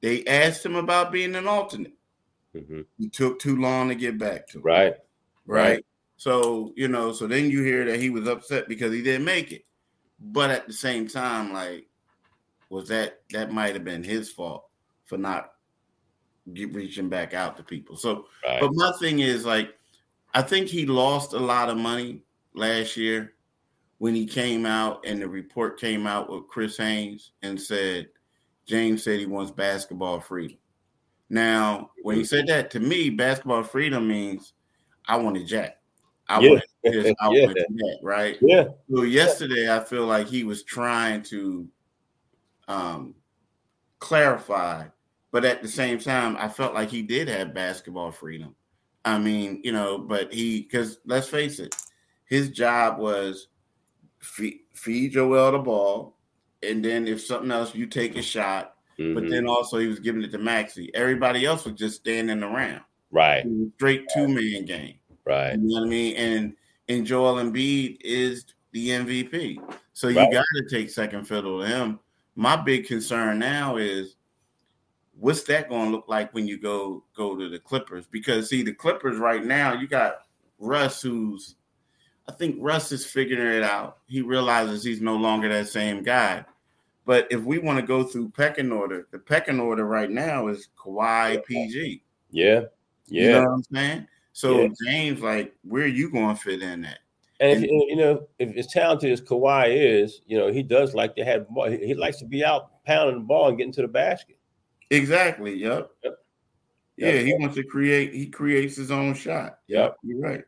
They 0.00 0.24
asked 0.26 0.64
him 0.64 0.76
about 0.76 1.12
being 1.12 1.34
an 1.34 1.46
alternate. 1.46 1.92
Mm-hmm. 2.54 2.80
He 2.98 3.08
took 3.08 3.38
too 3.38 3.56
long 3.56 3.88
to 3.88 3.94
get 3.94 4.18
back 4.18 4.48
to. 4.48 4.60
Right. 4.60 4.94
right. 5.46 5.62
Right. 5.62 5.86
So, 6.16 6.72
you 6.76 6.88
know, 6.88 7.12
so 7.12 7.26
then 7.26 7.50
you 7.50 7.62
hear 7.62 7.84
that 7.86 8.00
he 8.00 8.10
was 8.10 8.28
upset 8.28 8.68
because 8.68 8.92
he 8.92 9.02
didn't 9.02 9.24
make 9.24 9.52
it. 9.52 9.64
But 10.20 10.50
at 10.50 10.66
the 10.66 10.72
same 10.72 11.08
time, 11.08 11.52
like, 11.52 11.86
was 12.68 12.88
that 12.88 13.20
that 13.30 13.52
might 13.52 13.74
have 13.74 13.84
been 13.84 14.04
his 14.04 14.30
fault 14.30 14.66
for 15.04 15.16
not 15.16 15.52
get, 16.52 16.74
reaching 16.74 17.08
back 17.08 17.34
out 17.34 17.56
to 17.56 17.62
people. 17.62 17.96
So, 17.96 18.26
right. 18.46 18.60
but 18.60 18.70
my 18.74 18.92
thing 19.00 19.20
is 19.20 19.44
like, 19.44 19.74
I 20.34 20.42
think 20.42 20.68
he 20.68 20.86
lost 20.86 21.32
a 21.32 21.38
lot 21.38 21.68
of 21.68 21.76
money 21.76 22.22
last 22.54 22.96
year 22.96 23.32
when 23.98 24.14
he 24.14 24.26
came 24.26 24.66
out 24.66 25.04
and 25.06 25.20
the 25.20 25.28
report 25.28 25.80
came 25.80 26.06
out 26.06 26.30
with 26.30 26.48
Chris 26.48 26.76
Haynes 26.76 27.32
and 27.42 27.60
said 27.60 28.08
James 28.70 29.02
said 29.02 29.18
he 29.18 29.26
wants 29.26 29.50
basketball 29.50 30.20
freedom. 30.20 30.56
Now, 31.28 31.90
when 32.02 32.16
he 32.16 32.24
said 32.24 32.46
that 32.46 32.70
to 32.70 32.80
me, 32.80 33.10
basketball 33.10 33.64
freedom 33.64 34.06
means 34.06 34.52
I 35.08 35.16
want 35.16 35.36
a 35.36 35.44
jack. 35.44 35.78
I 36.28 36.38
yeah. 36.38 36.50
want 36.50 36.62
this, 36.84 37.14
I 37.20 37.28
yeah. 37.32 37.46
want 37.46 37.56
that, 37.56 37.98
right? 38.00 38.38
Yeah. 38.40 38.64
So 38.88 39.02
yesterday 39.02 39.74
I 39.74 39.80
feel 39.80 40.06
like 40.06 40.28
he 40.28 40.44
was 40.44 40.62
trying 40.62 41.22
to 41.24 41.66
um 42.68 43.16
clarify, 43.98 44.84
but 45.32 45.44
at 45.44 45.62
the 45.62 45.68
same 45.68 45.98
time, 45.98 46.36
I 46.38 46.48
felt 46.48 46.72
like 46.72 46.90
he 46.90 47.02
did 47.02 47.26
have 47.26 47.52
basketball 47.52 48.12
freedom. 48.12 48.54
I 49.04 49.18
mean, 49.18 49.62
you 49.64 49.72
know, 49.72 49.98
but 49.98 50.32
he 50.32 50.62
because 50.62 50.98
let's 51.04 51.26
face 51.26 51.58
it, 51.58 51.74
his 52.24 52.50
job 52.50 52.98
was 52.98 53.48
feed, 54.20 54.60
feed 54.74 55.12
Joel 55.12 55.50
the 55.52 55.58
ball, 55.58 56.16
and 56.62 56.84
then 56.84 57.06
if 57.08 57.20
something 57.20 57.50
else, 57.50 57.74
you 57.74 57.86
take 57.86 58.16
a 58.16 58.22
shot. 58.22 58.74
Mm-hmm. 58.98 59.14
But 59.14 59.30
then 59.30 59.46
also 59.46 59.78
he 59.78 59.86
was 59.86 59.98
giving 59.98 60.22
it 60.22 60.30
to 60.32 60.38
Maxey. 60.38 60.90
Everybody 60.94 61.46
else 61.46 61.64
was 61.64 61.74
just 61.74 61.96
standing 61.96 62.42
around. 62.42 62.82
Right. 63.10 63.46
Straight 63.76 64.06
two 64.14 64.28
man 64.28 64.64
game. 64.64 64.94
Right. 65.24 65.52
You 65.52 65.58
know 65.58 65.80
what 65.80 65.86
I 65.86 65.88
mean? 65.88 66.16
And 66.16 66.54
and 66.88 67.06
Joel 67.06 67.36
Embiid 67.36 67.98
is 68.00 68.44
the 68.72 68.88
MVP. 68.90 69.58
So 69.94 70.08
you 70.08 70.18
right. 70.18 70.32
got 70.32 70.44
to 70.56 70.68
take 70.68 70.90
second 70.90 71.26
fiddle 71.26 71.60
to 71.60 71.66
him. 71.66 71.98
My 72.36 72.56
big 72.56 72.86
concern 72.86 73.38
now 73.38 73.76
is 73.76 74.16
what's 75.18 75.42
that 75.44 75.68
going 75.68 75.86
to 75.86 75.90
look 75.90 76.08
like 76.08 76.32
when 76.34 76.46
you 76.46 76.58
go 76.58 77.04
go 77.14 77.36
to 77.36 77.48
the 77.48 77.58
Clippers? 77.58 78.06
Because 78.10 78.48
see, 78.48 78.62
the 78.62 78.72
Clippers 78.72 79.18
right 79.18 79.44
now, 79.44 79.72
you 79.74 79.86
got 79.86 80.22
Russ, 80.58 81.02
who's 81.02 81.56
I 82.30 82.32
think 82.32 82.56
Russ 82.60 82.92
is 82.92 83.04
figuring 83.04 83.56
it 83.56 83.64
out. 83.64 83.98
He 84.06 84.22
realizes 84.22 84.84
he's 84.84 85.00
no 85.00 85.16
longer 85.16 85.48
that 85.48 85.66
same 85.68 86.04
guy. 86.04 86.44
But 87.04 87.26
if 87.28 87.42
we 87.42 87.58
want 87.58 87.80
to 87.80 87.84
go 87.84 88.04
through 88.04 88.30
pecking 88.30 88.70
order, 88.70 89.08
the 89.10 89.18
pecking 89.18 89.58
order 89.58 89.84
right 89.84 90.08
now 90.08 90.46
is 90.46 90.68
Kawhi 90.78 91.44
PG. 91.44 92.02
Yeah. 92.30 92.60
Yeah. 93.08 93.22
You 93.22 93.32
know 93.32 93.40
what 93.40 93.50
I'm 93.50 93.62
saying? 93.74 94.06
So 94.32 94.60
yeah. 94.60 94.68
James, 94.86 95.20
like, 95.20 95.56
where 95.64 95.82
are 95.82 95.88
you 95.88 96.08
going 96.08 96.36
to 96.36 96.40
fit 96.40 96.62
in 96.62 96.84
at? 96.84 97.00
And, 97.40 97.64
if, 97.64 97.70
you 97.70 97.96
know, 97.96 98.28
if 98.38 98.56
as 98.56 98.68
talented 98.68 99.10
as 99.10 99.20
Kawhi 99.20 99.74
is, 99.74 100.20
you 100.26 100.38
know, 100.38 100.52
he 100.52 100.62
does 100.62 100.94
like 100.94 101.16
to 101.16 101.24
have 101.24 101.48
ball. 101.48 101.68
He, 101.68 101.94
likes 101.94 102.18
to 102.18 102.26
be 102.26 102.44
out 102.44 102.84
pounding 102.84 103.16
the 103.16 103.24
ball 103.24 103.48
and 103.48 103.58
getting 103.58 103.72
to 103.72 103.82
the 103.82 103.88
basket. 103.88 104.38
Exactly. 104.90 105.56
Yep. 105.56 105.90
yep. 106.04 106.14
Yeah, 106.96 107.12
yep. 107.12 107.24
he 107.24 107.34
wants 107.38 107.56
to 107.56 107.64
create. 107.64 108.12
He 108.12 108.26
creates 108.26 108.76
his 108.76 108.90
own 108.90 109.14
shot. 109.14 109.60
Yep, 109.68 109.96
you're 110.02 110.20
right. 110.20 110.44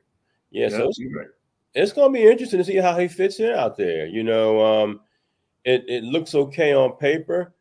Yeah, 0.51 0.69
yep, 0.69 0.73
so 0.73 0.89
it's, 0.89 1.01
right. 1.17 1.27
It's 1.75 1.93
going 1.93 2.13
to 2.13 2.19
be 2.19 2.29
interesting 2.29 2.59
to 2.59 2.65
see 2.65 2.77
how 2.77 2.99
he 2.99 3.09
fits 3.09 3.41
in 3.41 3.51
out 3.53 3.77
there. 3.77 4.07
You 4.07 4.23
know, 4.23 4.65
um, 4.65 5.01
it 5.65 5.85
it 5.89 6.05
looks 6.05 6.35
okay 6.35 6.75
on 6.75 6.93
paper, 6.93 7.55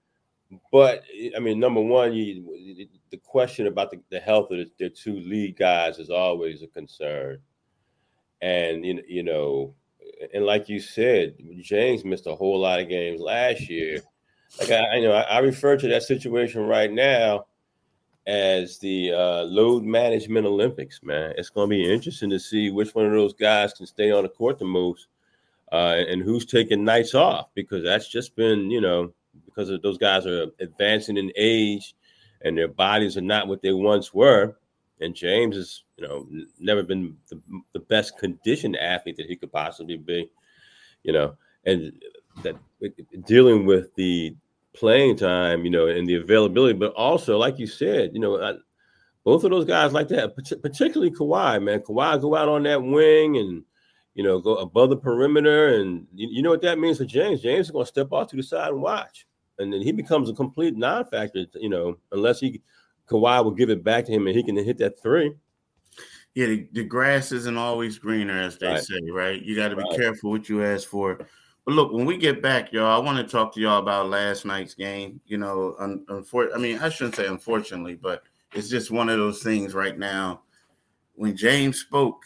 but 0.71 1.03
I 1.35 1.39
mean, 1.39 1.59
number 1.59 1.81
one, 1.81 2.13
you, 2.13 2.87
the 3.09 3.17
question 3.17 3.67
about 3.67 3.91
the, 3.91 4.01
the 4.09 4.19
health 4.19 4.51
of 4.51 4.57
the, 4.57 4.71
their 4.79 4.89
two 4.89 5.19
lead 5.19 5.57
guys 5.57 5.99
is 5.99 6.09
always 6.09 6.61
a 6.61 6.67
concern, 6.67 7.39
and 8.41 8.85
you 8.85 9.01
you 9.07 9.23
know, 9.23 9.75
and 10.33 10.45
like 10.45 10.67
you 10.67 10.79
said, 10.79 11.35
James 11.61 12.03
missed 12.03 12.27
a 12.27 12.35
whole 12.35 12.59
lot 12.59 12.79
of 12.79 12.89
games 12.89 13.21
last 13.21 13.69
year. 13.69 14.01
Like 14.59 14.71
I, 14.71 14.97
you 14.97 15.07
know, 15.07 15.13
I, 15.13 15.21
I 15.21 15.39
refer 15.39 15.77
to 15.77 15.87
that 15.87 16.03
situation 16.03 16.65
right 16.65 16.91
now 16.91 17.45
as 18.27 18.77
the 18.77 19.13
uh, 19.13 19.43
load 19.43 19.83
management 19.83 20.45
Olympics, 20.45 21.01
man. 21.03 21.33
It's 21.37 21.49
going 21.49 21.69
to 21.69 21.75
be 21.75 21.91
interesting 21.91 22.29
to 22.29 22.39
see 22.39 22.69
which 22.69 22.93
one 22.93 23.05
of 23.05 23.11
those 23.11 23.33
guys 23.33 23.73
can 23.73 23.85
stay 23.85 24.11
on 24.11 24.23
the 24.23 24.29
court 24.29 24.59
the 24.59 24.65
most 24.65 25.07
uh, 25.71 25.97
and 26.07 26.21
who's 26.21 26.45
taking 26.45 26.83
nights 26.83 27.15
off 27.15 27.47
because 27.55 27.83
that's 27.83 28.07
just 28.07 28.35
been, 28.35 28.69
you 28.69 28.81
know, 28.81 29.11
because 29.45 29.69
of 29.69 29.81
those 29.81 29.97
guys 29.97 30.25
are 30.25 30.47
advancing 30.59 31.17
in 31.17 31.31
age 31.35 31.95
and 32.43 32.57
their 32.57 32.67
bodies 32.67 33.17
are 33.17 33.21
not 33.21 33.47
what 33.47 33.61
they 33.61 33.73
once 33.73 34.13
were. 34.13 34.55
And 34.99 35.15
James 35.15 35.55
has, 35.55 35.83
you 35.97 36.07
know, 36.07 36.27
never 36.59 36.83
been 36.83 37.17
the, 37.29 37.41
the 37.73 37.79
best 37.79 38.19
conditioned 38.19 38.77
athlete 38.77 39.17
that 39.17 39.25
he 39.25 39.35
could 39.35 39.51
possibly 39.51 39.97
be, 39.97 40.29
you 41.03 41.13
know, 41.13 41.35
and 41.65 41.93
that 42.43 42.55
dealing 43.25 43.65
with 43.65 43.93
the 43.95 44.35
playing 44.73 45.17
time, 45.17 45.65
you 45.65 45.71
know, 45.71 45.87
and 45.87 46.07
the 46.07 46.15
availability, 46.15 46.77
but 46.77 46.93
also, 46.93 47.37
like 47.37 47.59
you 47.59 47.67
said, 47.67 48.11
you 48.13 48.19
know, 48.19 48.41
I, 48.41 48.53
both 49.23 49.43
of 49.43 49.51
those 49.51 49.65
guys 49.65 49.93
like 49.93 50.07
that, 50.09 50.35
particularly 50.35 51.11
Kawhi, 51.11 51.61
man. 51.61 51.81
Kawhi 51.81 52.19
go 52.21 52.35
out 52.35 52.49
on 52.49 52.63
that 52.63 52.81
wing 52.81 53.37
and, 53.37 53.63
you 54.15 54.23
know, 54.23 54.39
go 54.39 54.55
above 54.55 54.89
the 54.89 54.97
perimeter. 54.97 55.79
And 55.79 56.07
you, 56.15 56.27
you 56.31 56.41
know 56.41 56.49
what 56.49 56.63
that 56.63 56.79
means 56.79 56.97
for 56.97 57.05
James? 57.05 57.41
James 57.41 57.67
is 57.67 57.71
going 57.71 57.85
to 57.85 57.89
step 57.89 58.11
off 58.11 58.29
to 58.29 58.35
the 58.35 58.43
side 58.43 58.69
and 58.69 58.81
watch. 58.81 59.27
And 59.59 59.71
then 59.71 59.81
he 59.81 59.91
becomes 59.91 60.29
a 60.29 60.33
complete 60.33 60.75
non 60.75 61.05
factor, 61.05 61.45
you 61.53 61.69
know, 61.69 61.97
unless 62.11 62.39
he, 62.39 62.61
Kawhi 63.07 63.43
will 63.43 63.51
give 63.51 63.69
it 63.69 63.83
back 63.83 64.05
to 64.05 64.11
him 64.11 64.25
and 64.25 64.35
he 64.35 64.43
can 64.43 64.55
hit 64.55 64.79
that 64.79 65.01
three. 65.03 65.35
Yeah, 66.33 66.47
the, 66.47 66.67
the 66.71 66.83
grass 66.83 67.31
isn't 67.33 67.57
always 67.57 67.99
greener, 67.99 68.41
as 68.41 68.57
they 68.57 68.67
right. 68.67 68.81
say, 68.81 68.99
right? 69.11 69.41
You 69.41 69.55
got 69.55 69.67
to 69.67 69.75
be 69.75 69.83
right. 69.83 69.99
careful 69.99 70.31
what 70.31 70.47
you 70.47 70.63
ask 70.63 70.87
for 70.87 71.27
but 71.65 71.75
look, 71.75 71.91
when 71.91 72.05
we 72.05 72.17
get 72.17 72.41
back, 72.41 72.73
y'all, 72.73 72.87
I 72.87 73.03
want 73.03 73.17
to 73.17 73.23
talk 73.23 73.53
to 73.53 73.59
y'all 73.59 73.79
about 73.79 74.09
last 74.09 74.45
night's 74.45 74.73
game. 74.73 75.21
You 75.27 75.37
know, 75.37 75.75
un- 75.79 76.05
unfor- 76.09 76.55
I 76.55 76.57
mean, 76.57 76.79
I 76.79 76.89
shouldn't 76.89 77.15
say 77.15 77.27
unfortunately, 77.27 77.95
but 77.95 78.23
it's 78.53 78.69
just 78.69 78.89
one 78.89 79.09
of 79.09 79.17
those 79.17 79.43
things 79.43 79.73
right 79.73 79.97
now. 79.97 80.41
When 81.13 81.35
James 81.35 81.79
spoke, 81.79 82.23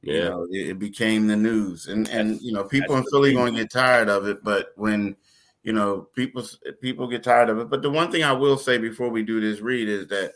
yeah, 0.00 0.14
you 0.14 0.24
know, 0.24 0.46
it, 0.50 0.68
it, 0.68 0.78
became 0.78 1.26
the 1.26 1.36
news, 1.36 1.88
and 1.88 2.08
and 2.08 2.40
you 2.40 2.52
know, 2.52 2.64
people 2.64 2.94
That's 2.94 3.06
in 3.06 3.10
Philly 3.10 3.34
going 3.34 3.54
to 3.54 3.60
get 3.60 3.70
tired 3.70 4.08
of 4.08 4.26
it. 4.26 4.42
But 4.42 4.68
when 4.76 5.14
you 5.62 5.74
know 5.74 6.08
people 6.14 6.46
people 6.80 7.08
get 7.08 7.22
tired 7.22 7.50
of 7.50 7.58
it, 7.58 7.68
but 7.68 7.82
the 7.82 7.90
one 7.90 8.10
thing 8.10 8.24
I 8.24 8.32
will 8.32 8.56
say 8.56 8.78
before 8.78 9.10
we 9.10 9.22
do 9.22 9.38
this 9.40 9.60
read 9.60 9.86
is 9.86 10.06
that 10.06 10.32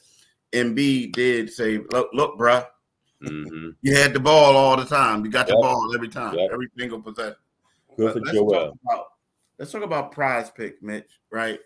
Embiid 0.53 1.13
did 1.13 1.51
say, 1.51 1.79
"Look, 1.91 2.11
look, 2.13 2.39
bruh, 2.39 2.67
mm-hmm. 3.25 3.71
you 3.81 3.97
had 3.97 4.13
the 4.13 4.21
ball 4.21 4.57
all 4.57 4.77
the 4.77 4.85
time. 4.85 5.25
You 5.25 5.31
got 5.31 5.49
yep. 5.49 5.57
the 5.57 5.63
ball 5.63 5.93
every 5.95 6.09
time, 6.09 6.37
yep. 6.37 6.51
every 6.53 6.69
single 6.77 7.01
possession." 7.01 7.37
Good 7.97 8.13
for 8.13 8.21
let's 8.21 8.33
Joel. 8.33 8.51
Talk 8.51 8.75
about, 8.85 9.07
let's 9.59 9.73
talk 9.73 9.83
about 9.83 10.13
prize 10.13 10.51
pick, 10.51 10.83
Mitch, 10.83 11.21
right? 11.31 11.59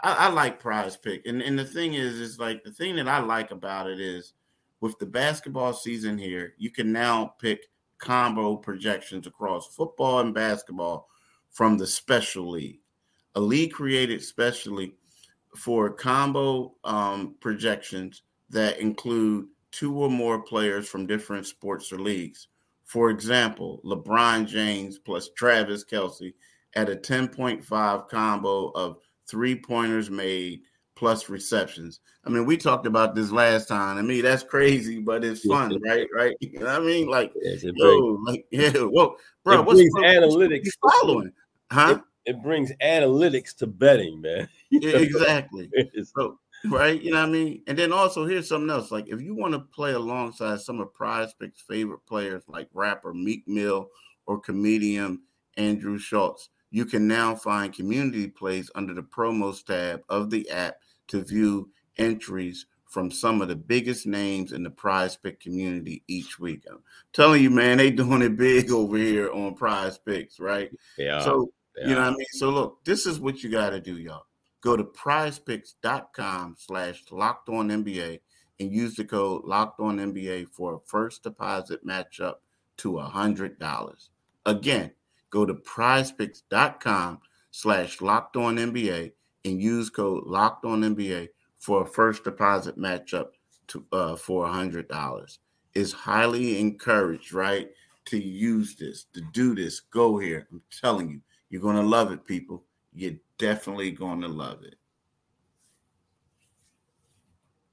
I, 0.00 0.26
I 0.26 0.28
like 0.28 0.60
prize 0.60 0.96
pick. 0.96 1.26
And, 1.26 1.42
and 1.42 1.58
the 1.58 1.64
thing 1.64 1.94
is, 1.94 2.20
is 2.20 2.38
like 2.38 2.62
the 2.64 2.72
thing 2.72 2.96
that 2.96 3.08
I 3.08 3.18
like 3.18 3.50
about 3.50 3.88
it 3.88 4.00
is 4.00 4.34
with 4.80 4.98
the 4.98 5.06
basketball 5.06 5.72
season 5.72 6.18
here, 6.18 6.54
you 6.58 6.70
can 6.70 6.92
now 6.92 7.34
pick 7.40 7.68
combo 7.98 8.56
projections 8.56 9.26
across 9.26 9.74
football 9.74 10.20
and 10.20 10.34
basketball 10.34 11.08
from 11.50 11.78
the 11.78 11.86
special 11.86 12.50
league. 12.50 12.80
A 13.36 13.40
league 13.40 13.72
created 13.72 14.22
specially 14.22 14.94
for 15.56 15.90
combo 15.90 16.74
um, 16.84 17.34
projections 17.40 18.22
that 18.50 18.78
include 18.78 19.46
two 19.70 19.96
or 19.96 20.10
more 20.10 20.42
players 20.42 20.88
from 20.88 21.06
different 21.06 21.46
sports 21.46 21.92
or 21.92 21.98
leagues. 21.98 22.48
For 22.84 23.10
example, 23.10 23.80
LeBron 23.84 24.46
James 24.46 24.98
plus 24.98 25.30
Travis 25.36 25.84
Kelce 25.84 26.34
at 26.74 26.90
a 26.90 26.96
10.5 26.96 28.08
combo 28.08 28.68
of 28.70 28.98
three 29.26 29.54
pointers 29.54 30.10
made 30.10 30.60
plus 30.96 31.28
receptions. 31.28 32.00
I 32.24 32.30
mean, 32.30 32.46
we 32.46 32.56
talked 32.56 32.86
about 32.86 33.14
this 33.14 33.30
last 33.30 33.68
time. 33.68 33.98
I 33.98 34.02
mean, 34.02 34.22
that's 34.22 34.42
crazy, 34.42 35.00
but 35.00 35.24
it's 35.24 35.44
fun, 35.44 35.80
right? 35.82 36.06
Right? 36.14 36.36
You 36.40 36.60
know 36.60 36.66
what 36.66 36.82
I 36.82 36.84
mean? 36.84 37.08
Like, 37.08 37.32
yo, 37.34 38.18
like, 38.24 38.46
yeah, 38.50 38.70
whoa, 38.70 39.16
bro, 39.44 39.60
it 39.60 39.64
what's 39.64 39.78
brings 39.78 39.92
bro, 39.92 40.02
analytics 40.02 40.68
following? 40.80 41.32
Huh? 41.70 42.00
It, 42.24 42.36
it, 42.36 42.42
brings 42.42 42.70
analytics 42.82 43.56
to 43.56 43.66
betting, 43.66 44.20
man. 44.20 44.48
exactly. 44.70 45.70
so 46.14 46.38
right? 46.70 47.00
You 47.00 47.12
know 47.12 47.20
what 47.20 47.28
I 47.28 47.32
mean? 47.32 47.62
And 47.66 47.78
then 47.78 47.92
also 47.92 48.26
here's 48.26 48.48
something 48.48 48.70
else. 48.70 48.90
Like 48.90 49.08
if 49.08 49.20
you 49.20 49.34
want 49.34 49.54
to 49.54 49.60
play 49.60 49.92
alongside 49.92 50.60
some 50.60 50.80
of 50.80 50.92
Prize 50.94 51.34
Picks' 51.34 51.62
favorite 51.62 52.06
players, 52.06 52.42
like 52.48 52.68
rapper 52.72 53.14
Meek 53.14 53.46
Mill 53.46 53.88
or 54.26 54.40
comedian 54.40 55.22
Andrew 55.56 55.98
Schulz, 55.98 56.50
you 56.70 56.84
can 56.84 57.06
now 57.06 57.34
find 57.34 57.72
community 57.72 58.28
plays 58.28 58.70
under 58.74 58.94
the 58.94 59.02
promos 59.02 59.64
tab 59.64 60.02
of 60.08 60.30
the 60.30 60.48
app 60.50 60.76
to 61.08 61.22
view 61.22 61.70
entries 61.98 62.66
from 62.94 63.10
some 63.10 63.42
of 63.42 63.48
the 63.48 63.56
biggest 63.56 64.06
names 64.06 64.52
in 64.52 64.62
the 64.62 64.70
prize 64.70 65.16
pick 65.16 65.40
community 65.40 66.02
each 66.06 66.38
week. 66.38 66.64
I'm 66.70 66.78
telling 67.12 67.42
you, 67.42 67.50
man, 67.50 67.78
they 67.78 67.90
doing 67.90 68.22
it 68.22 68.36
big 68.36 68.70
over 68.72 68.96
here 68.96 69.32
on 69.32 69.54
prize 69.54 69.98
picks, 69.98 70.38
right? 70.38 70.70
Yeah. 70.96 71.20
So, 71.20 71.50
yeah. 71.76 71.88
you 71.88 71.94
know 71.94 72.02
what 72.02 72.12
I 72.12 72.16
mean? 72.16 72.26
So 72.32 72.50
look, 72.50 72.84
this 72.84 73.06
is 73.06 73.18
what 73.18 73.42
you 73.42 73.50
got 73.50 73.70
to 73.70 73.80
do, 73.80 73.98
y'all. 73.98 74.26
Go 74.64 74.78
to 74.78 74.84
prizepicks.com 74.84 76.56
slash 76.58 77.02
locked 77.10 77.50
on 77.50 77.68
NBA 77.68 78.20
and 78.58 78.72
use 78.72 78.94
the 78.94 79.04
code 79.04 79.44
locked 79.44 79.78
on 79.78 79.98
NBA 79.98 80.48
for 80.52 80.76
a 80.76 80.80
first 80.86 81.22
deposit 81.22 81.86
matchup 81.86 82.36
to 82.78 82.98
a 82.98 83.04
hundred 83.04 83.58
dollars. 83.58 84.08
Again, 84.46 84.90
go 85.28 85.44
to 85.44 85.52
prizepicks.com 85.52 87.20
slash 87.50 88.00
locked 88.00 88.36
on 88.36 88.56
NBA 88.56 89.12
and 89.44 89.60
use 89.60 89.90
code 89.90 90.24
locked 90.24 90.64
on 90.64 90.80
NBA 90.80 91.28
for 91.58 91.82
a 91.82 91.86
first 91.86 92.24
deposit 92.24 92.78
matchup 92.78 93.32
to 93.66 93.84
uh, 93.92 94.16
for 94.16 94.46
a 94.46 94.50
hundred 94.50 94.88
dollars. 94.88 95.40
It's 95.74 95.92
highly 95.92 96.58
encouraged, 96.58 97.34
right? 97.34 97.68
To 98.06 98.18
use 98.18 98.76
this, 98.76 99.04
to 99.12 99.20
do 99.34 99.54
this, 99.54 99.80
go 99.80 100.16
here. 100.16 100.48
I'm 100.50 100.62
telling 100.80 101.10
you, 101.10 101.20
you're 101.50 101.60
gonna 101.60 101.82
love 101.82 102.12
it, 102.12 102.24
people. 102.24 102.64
You're 102.94 103.16
definitely 103.38 103.90
going 103.90 104.20
to 104.20 104.28
love 104.28 104.62
it. 104.62 104.76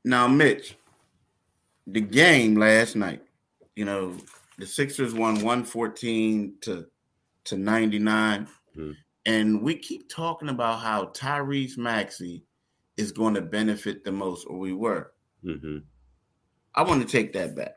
Now, 0.03 0.27
Mitch, 0.27 0.75
the 1.85 2.01
game 2.01 2.55
last 2.55 2.95
night, 2.95 3.21
you 3.75 3.85
know, 3.85 4.17
the 4.57 4.65
Sixers 4.65 5.13
won 5.13 5.35
114 5.35 6.55
to 6.61 6.87
to 7.45 7.57
99. 7.57 8.47
Mm-hmm. 8.77 8.91
And 9.25 9.61
we 9.61 9.75
keep 9.75 10.09
talking 10.09 10.49
about 10.49 10.79
how 10.79 11.05
Tyrese 11.05 11.77
Maxey 11.77 12.43
is 12.97 13.11
going 13.11 13.33
to 13.35 13.41
benefit 13.41 14.03
the 14.03 14.11
most, 14.11 14.45
or 14.45 14.57
we 14.57 14.73
were. 14.73 15.11
Mm-hmm. 15.43 15.77
I 16.75 16.83
want 16.83 17.01
to 17.01 17.07
take 17.07 17.33
that 17.33 17.55
back. 17.55 17.75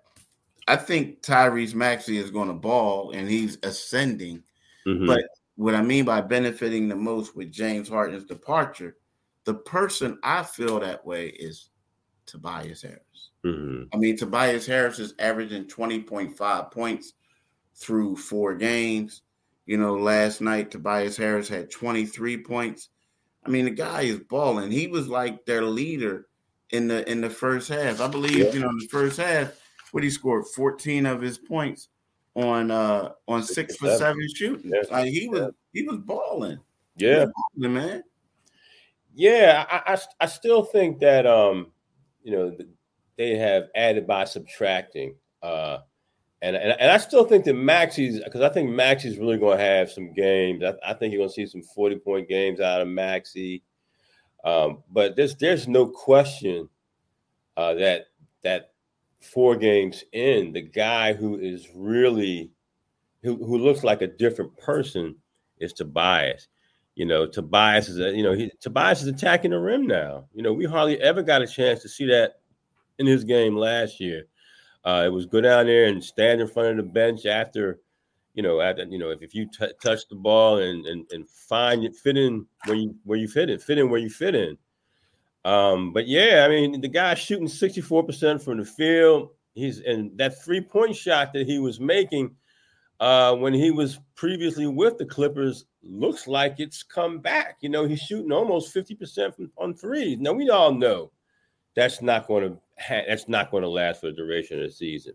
I 0.66 0.76
think 0.76 1.22
Tyrese 1.22 1.74
Maxey 1.74 2.16
is 2.16 2.30
going 2.30 2.48
to 2.48 2.54
ball 2.54 3.10
and 3.10 3.28
he's 3.28 3.58
ascending, 3.62 4.42
mm-hmm. 4.86 5.06
but 5.06 5.24
what 5.56 5.74
I 5.74 5.82
mean 5.82 6.04
by 6.04 6.20
benefiting 6.20 6.88
the 6.88 6.96
most 6.96 7.36
with 7.36 7.52
James 7.52 7.88
Harden's 7.88 8.24
departure, 8.24 8.96
the 9.44 9.54
person 9.54 10.18
I 10.22 10.42
feel 10.42 10.80
that 10.80 11.04
way 11.04 11.28
is 11.28 11.70
Tobias 12.26 12.82
Harris. 12.82 13.30
Mm-hmm. 13.44 13.84
I 13.92 13.96
mean, 13.96 14.16
Tobias 14.16 14.66
Harris 14.66 14.98
is 14.98 15.14
averaging 15.18 15.66
20.5 15.66 16.70
points 16.72 17.12
through 17.74 18.16
four 18.16 18.54
games. 18.54 19.22
You 19.66 19.78
know, 19.78 19.94
last 19.94 20.40
night 20.40 20.70
Tobias 20.70 21.16
Harris 21.16 21.48
had 21.48 21.70
23 21.70 22.42
points. 22.42 22.88
I 23.46 23.50
mean, 23.50 23.66
the 23.66 23.70
guy 23.70 24.02
is 24.02 24.20
balling. 24.20 24.70
He 24.70 24.86
was 24.86 25.08
like 25.08 25.44
their 25.44 25.64
leader 25.64 26.26
in 26.70 26.88
the 26.88 27.08
in 27.10 27.20
the 27.20 27.30
first 27.30 27.68
half. 27.68 28.00
I 28.00 28.08
believe, 28.08 28.38
yeah. 28.38 28.52
you 28.52 28.60
know, 28.60 28.70
in 28.70 28.78
the 28.78 28.88
first 28.90 29.18
half, 29.18 29.52
what 29.92 30.02
he 30.02 30.10
scored 30.10 30.46
14 30.48 31.06
of 31.06 31.20
his 31.20 31.38
points 31.38 31.88
on 32.34 32.70
uh 32.70 33.12
on 33.28 33.42
six 33.42 33.76
for 33.76 33.94
seven 33.96 34.26
shooting. 34.34 34.72
Yeah. 34.72 34.82
Like 34.90 35.12
he 35.12 35.28
was 35.28 35.52
he 35.72 35.82
was 35.82 35.98
balling. 35.98 36.58
Yeah, 36.96 37.24
was 37.24 37.32
balling, 37.56 37.74
man. 37.74 38.02
Yeah, 39.14 39.66
I, 39.70 39.94
I 39.94 39.98
I 40.20 40.26
still 40.26 40.64
think 40.64 40.98
that 41.00 41.26
um 41.26 41.68
you 42.22 42.32
know 42.32 42.56
they 43.16 43.36
have 43.36 43.68
added 43.74 44.06
by 44.06 44.24
subtracting. 44.24 45.14
Uh, 45.42 45.78
and, 46.42 46.56
and, 46.56 46.78
and 46.78 46.90
I 46.90 46.98
still 46.98 47.24
think 47.24 47.44
that 47.44 47.54
Maxey's 47.54 48.22
because 48.22 48.42
I 48.42 48.48
think 48.48 48.70
Maxey's 48.70 49.18
really 49.18 49.38
going 49.38 49.56
to 49.56 49.64
have 49.64 49.90
some 49.90 50.12
games. 50.12 50.62
I, 50.62 50.74
I 50.84 50.94
think 50.94 51.12
you're 51.12 51.20
going 51.20 51.30
to 51.30 51.34
see 51.34 51.46
some 51.46 51.62
40 51.62 51.96
point 51.96 52.28
games 52.28 52.60
out 52.60 52.80
of 52.80 52.88
Maxey. 52.88 53.62
Um, 54.44 54.82
but 54.90 55.16
there's 55.16 55.36
there's 55.36 55.66
no 55.66 55.86
question 55.86 56.68
uh, 57.56 57.74
that 57.74 58.06
that 58.42 58.73
four 59.24 59.56
games 59.56 60.04
in, 60.12 60.52
the 60.52 60.62
guy 60.62 61.12
who 61.12 61.38
is 61.38 61.68
really 61.74 62.50
who, 63.22 63.36
who 63.36 63.58
looks 63.58 63.82
like 63.82 64.02
a 64.02 64.06
different 64.06 64.56
person 64.58 65.16
is 65.58 65.72
Tobias. 65.72 66.48
You 66.94 67.06
know, 67.06 67.26
Tobias 67.26 67.88
is 67.88 67.98
a, 67.98 68.14
you 68.14 68.22
know, 68.22 68.32
he 68.32 68.50
Tobias 68.60 69.02
is 69.02 69.08
attacking 69.08 69.50
the 69.50 69.58
rim 69.58 69.86
now. 69.86 70.26
You 70.32 70.42
know, 70.42 70.52
we 70.52 70.64
hardly 70.64 71.00
ever 71.00 71.22
got 71.22 71.42
a 71.42 71.46
chance 71.46 71.82
to 71.82 71.88
see 71.88 72.06
that 72.06 72.40
in 72.98 73.06
his 73.06 73.24
game 73.24 73.56
last 73.56 73.98
year. 73.98 74.26
Uh, 74.84 75.02
it 75.06 75.08
was 75.08 75.26
go 75.26 75.40
down 75.40 75.66
there 75.66 75.86
and 75.86 76.04
stand 76.04 76.40
in 76.40 76.46
front 76.46 76.68
of 76.68 76.76
the 76.76 76.82
bench 76.82 77.24
after, 77.24 77.80
you 78.34 78.42
know, 78.42 78.60
after 78.60 78.84
you 78.84 78.98
know, 78.98 79.10
if, 79.10 79.22
if 79.22 79.34
you 79.34 79.48
t- 79.48 79.72
touch 79.82 80.06
the 80.08 80.14
ball 80.14 80.58
and 80.58 80.86
and 80.86 81.06
and 81.10 81.28
find 81.28 81.82
it 81.84 81.96
fit 81.96 82.16
in 82.16 82.46
where 82.66 82.76
you 82.76 82.94
where 83.04 83.18
you 83.18 83.26
fit 83.26 83.50
in, 83.50 83.58
fit 83.58 83.78
in 83.78 83.90
where 83.90 84.00
you 84.00 84.10
fit 84.10 84.34
in. 84.34 84.56
Um, 85.44 85.92
but 85.92 86.06
yeah, 86.06 86.44
I 86.46 86.48
mean, 86.48 86.80
the 86.80 86.88
guy 86.88 87.14
shooting 87.14 87.46
64% 87.46 88.42
from 88.42 88.58
the 88.58 88.64
field. 88.64 89.30
He's 89.54 89.78
and 89.80 90.16
that 90.18 90.42
three-point 90.42 90.96
shot 90.96 91.32
that 91.32 91.46
he 91.46 91.58
was 91.60 91.78
making 91.78 92.34
uh, 92.98 93.36
when 93.36 93.54
he 93.54 93.70
was 93.70 94.00
previously 94.16 94.66
with 94.66 94.98
the 94.98 95.04
Clippers 95.04 95.66
looks 95.82 96.26
like 96.26 96.56
it's 96.58 96.82
come 96.82 97.18
back. 97.18 97.58
You 97.60 97.68
know, 97.68 97.86
he's 97.86 98.00
shooting 98.00 98.32
almost 98.32 98.74
50% 98.74 99.34
from, 99.34 99.52
on 99.58 99.74
threes. 99.74 100.18
Now 100.18 100.32
we 100.32 100.50
all 100.50 100.72
know 100.72 101.12
that's 101.76 102.02
not 102.02 102.26
going 102.26 102.44
to 102.44 102.58
ha- 102.78 103.04
that's 103.06 103.28
not 103.28 103.50
going 103.50 103.62
to 103.62 103.68
last 103.68 104.00
for 104.00 104.06
the 104.06 104.12
duration 104.12 104.58
of 104.58 104.66
the 104.66 104.72
season. 104.72 105.14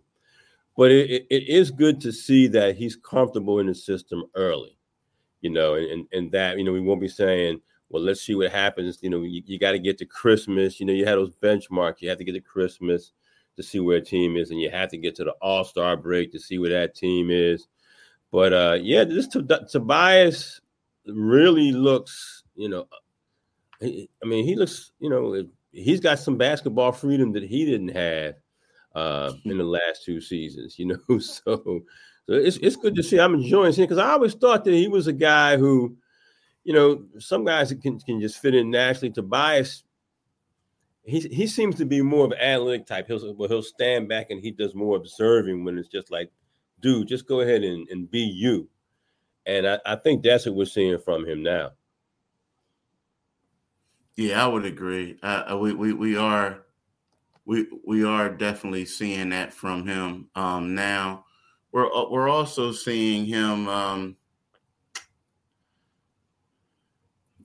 But 0.77 0.91
it, 0.91 1.09
it, 1.09 1.27
it 1.29 1.49
is 1.49 1.71
good 1.71 1.99
to 2.01 2.13
see 2.13 2.47
that 2.47 2.77
he's 2.77 2.95
comfortable 2.95 3.59
in 3.59 3.67
the 3.67 3.75
system 3.75 4.23
early, 4.35 4.77
you 5.41 5.49
know, 5.49 5.73
and, 5.73 5.91
and, 5.91 6.07
and 6.13 6.31
that, 6.31 6.57
you 6.57 6.63
know, 6.63 6.71
we 6.71 6.79
won't 6.79 7.01
be 7.01 7.09
saying, 7.09 7.59
well, 7.89 8.03
let's 8.03 8.21
see 8.21 8.35
what 8.35 8.51
happens. 8.51 8.99
You 9.01 9.09
know, 9.09 9.21
you, 9.21 9.41
you 9.45 9.59
got 9.59 9.71
to 9.71 9.79
get 9.79 9.97
to 9.99 10.05
Christmas. 10.05 10.79
You 10.79 10.85
know, 10.85 10.93
you 10.93 11.05
had 11.05 11.15
those 11.15 11.35
benchmarks. 11.41 12.01
You 12.01 12.09
have 12.09 12.19
to 12.19 12.23
get 12.23 12.33
to 12.33 12.41
Christmas 12.41 13.11
to 13.55 13.63
see 13.63 13.79
where 13.79 13.97
a 13.97 14.01
team 14.01 14.37
is, 14.37 14.51
and 14.51 14.59
you 14.61 14.69
have 14.69 14.89
to 14.89 14.97
get 14.97 15.15
to 15.15 15.23
the 15.23 15.33
All 15.41 15.63
Star 15.63 15.97
break 15.97 16.31
to 16.31 16.39
see 16.39 16.59
where 16.59 16.69
that 16.69 16.95
team 16.95 17.29
is. 17.29 17.67
But 18.31 18.53
uh, 18.53 18.77
yeah, 18.81 19.03
this 19.03 19.27
Tobias 19.27 20.61
really 21.07 21.71
looks, 21.71 22.43
you 22.55 22.69
know, 22.69 22.87
I 23.81 24.07
mean, 24.25 24.45
he 24.45 24.55
looks, 24.55 24.91
you 24.99 25.09
know, 25.09 25.43
he's 25.71 25.99
got 25.99 26.19
some 26.19 26.37
basketball 26.37 26.91
freedom 26.91 27.31
that 27.33 27.43
he 27.43 27.65
didn't 27.65 27.89
have 27.89 28.35
uh, 28.95 29.33
in 29.45 29.57
the 29.57 29.63
last 29.63 30.03
two 30.03 30.21
seasons, 30.21 30.77
you 30.77 30.85
know. 31.09 31.19
So, 31.19 31.83
so 32.27 32.35
it's 32.35 32.57
it's 32.57 32.75
good 32.75 32.95
to 32.95 33.03
see. 33.03 33.19
I'm 33.19 33.33
enjoying 33.33 33.73
seeing 33.73 33.87
because 33.87 34.03
I 34.03 34.11
always 34.11 34.35
thought 34.35 34.63
that 34.65 34.73
he 34.73 34.87
was 34.87 35.07
a 35.07 35.13
guy 35.13 35.57
who, 35.57 35.97
you 36.63 36.73
know, 36.73 37.05
some 37.19 37.45
guys 37.45 37.73
can 37.81 37.99
can 37.99 38.21
just 38.21 38.39
fit 38.39 38.55
in 38.55 38.71
naturally. 38.71 39.11
Tobias, 39.11 39.83
he 41.03 41.19
he 41.21 41.47
seems 41.47 41.75
to 41.75 41.85
be 41.85 42.01
more 42.01 42.25
of 42.25 42.31
an 42.31 42.39
analytic 42.39 42.85
type. 42.85 43.07
He'll 43.07 43.33
well, 43.35 43.49
he'll 43.49 43.63
stand 43.63 44.07
back 44.07 44.29
and 44.29 44.41
he 44.41 44.51
does 44.51 44.75
more 44.75 44.97
observing 44.97 45.63
when 45.63 45.77
it's 45.77 45.89
just 45.89 46.11
like, 46.11 46.31
dude, 46.79 47.07
just 47.07 47.27
go 47.27 47.41
ahead 47.41 47.63
and, 47.63 47.87
and 47.89 48.09
be 48.09 48.19
you. 48.19 48.69
And 49.45 49.67
I, 49.67 49.79
I 49.85 49.95
think 49.95 50.23
that's 50.23 50.45
what 50.45 50.55
we're 50.55 50.65
seeing 50.65 50.99
from 50.99 51.25
him 51.25 51.41
now. 51.41 51.71
Yeah, 54.15 54.43
I 54.43 54.47
would 54.47 54.65
agree. 54.65 55.17
Uh, 55.23 55.57
we, 55.59 55.73
we 55.73 55.93
we 55.93 56.17
are 56.17 56.65
we 57.45 57.67
we 57.87 58.03
are 58.03 58.29
definitely 58.29 58.85
seeing 58.85 59.29
that 59.29 59.53
from 59.53 59.87
him. 59.87 60.27
Um, 60.35 60.75
now 60.75 61.25
we're 61.71 61.91
uh, 61.91 62.09
we're 62.09 62.29
also 62.29 62.71
seeing 62.71 63.25
him. 63.25 63.67
Um, 63.67 64.17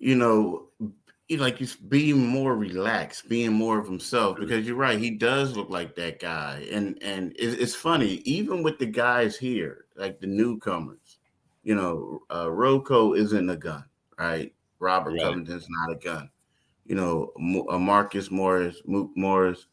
you 0.05 0.15
know, 0.15 0.69
like 1.31 1.59
he's 1.59 1.77
being 1.77 2.27
more 2.27 2.57
relaxed, 2.57 3.29
being 3.29 3.53
more 3.53 3.79
of 3.79 3.87
himself. 3.87 4.39
Because 4.39 4.67
you're 4.67 4.77
right, 4.77 4.99
he 4.99 5.11
does 5.11 5.57
look 5.57 5.71
like 5.71 5.95
that 5.97 6.21
guy. 6.21 6.67
And 6.71 7.03
and 7.03 7.35
it's 7.39 7.75
funny, 7.75 8.23
even 8.25 8.63
with 8.63 8.79
the 8.79 8.87
guys 8.87 9.37
here, 9.37 9.87
like 9.97 10.21
the 10.21 10.27
newcomers, 10.27 11.19
you 11.63 11.75
know, 11.75 12.21
uh, 12.35 12.51
Rocco 12.51 13.15
isn't 13.15 13.51
a 13.51 13.57
gun, 13.57 13.85
right? 14.19 14.53
Robert 14.79 15.13
right. 15.13 15.23
Covington's 15.23 15.67
not 15.69 15.93
a 15.93 15.99
gun 15.99 16.31
you 16.85 16.95
know, 16.95 17.33
uh, 17.69 17.79
Marcus 17.79 18.31
Morris, 18.31 18.81
Mook 18.87 19.11
Morris, 19.17 19.67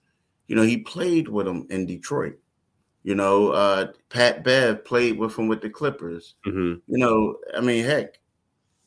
you 0.47 0.55
know, 0.55 0.63
he 0.63 0.77
played 0.77 1.27
with 1.27 1.47
him 1.47 1.67
in 1.69 1.85
Detroit. 1.85 2.37
You 3.03 3.15
know, 3.15 3.49
uh, 3.49 3.93
Pat 4.09 4.43
Bev 4.43 4.85
played 4.85 5.17
with 5.17 5.37
him 5.37 5.47
with 5.47 5.61
the 5.61 5.69
Clippers. 5.69 6.35
Mm-hmm. 6.45 6.79
You 6.87 6.97
know, 6.97 7.37
I 7.55 7.61
mean, 7.61 7.83
heck, 7.83 8.19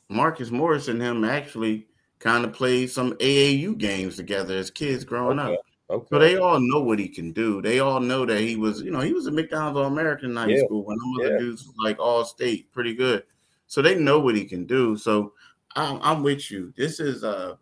Marcus 0.09 0.51
Morris 0.51 0.89
and 0.89 1.01
him 1.01 1.25
actually 1.25 1.87
kind 2.19 2.45
of 2.45 2.53
played 2.53 2.91
some 2.91 3.13
AAU 3.15 3.77
games 3.77 4.17
together 4.17 4.57
as 4.57 4.71
kids 4.71 5.05
growing 5.05 5.39
okay. 5.39 5.55
up. 5.55 5.61
Okay. 5.91 6.07
So 6.11 6.19
they 6.19 6.37
all 6.37 6.59
know 6.59 6.81
what 6.81 6.99
he 6.99 7.09
can 7.09 7.33
do. 7.33 7.61
They 7.61 7.81
all 7.81 8.01
know 8.01 8.25
that 8.25 8.41
he 8.41 8.57
was, 8.57 8.81
you 8.81 8.91
know, 8.91 9.01
he 9.01 9.13
was 9.13 9.27
a 9.27 9.31
McDonald's 9.31 9.79
All 9.79 9.85
American 9.85 10.31
in 10.31 10.37
high 10.37 10.47
yeah. 10.47 10.65
school 10.65 10.85
when 10.85 10.97
other 11.19 11.33
yeah. 11.33 11.39
dudes 11.39 11.67
was 11.67 11.75
like 11.83 11.99
all 11.99 12.25
state, 12.25 12.73
pretty 12.73 12.95
good. 12.95 13.25
So 13.67 13.83
they 13.83 13.95
know 13.95 14.19
what 14.19 14.35
he 14.35 14.45
can 14.45 14.65
do. 14.65 14.97
So 14.97 15.35
I'm, 15.77 16.01
I'm 16.03 16.23
with 16.23 16.51
you. 16.51 16.73
This 16.77 17.01
is 17.01 17.23
uh 17.23 17.57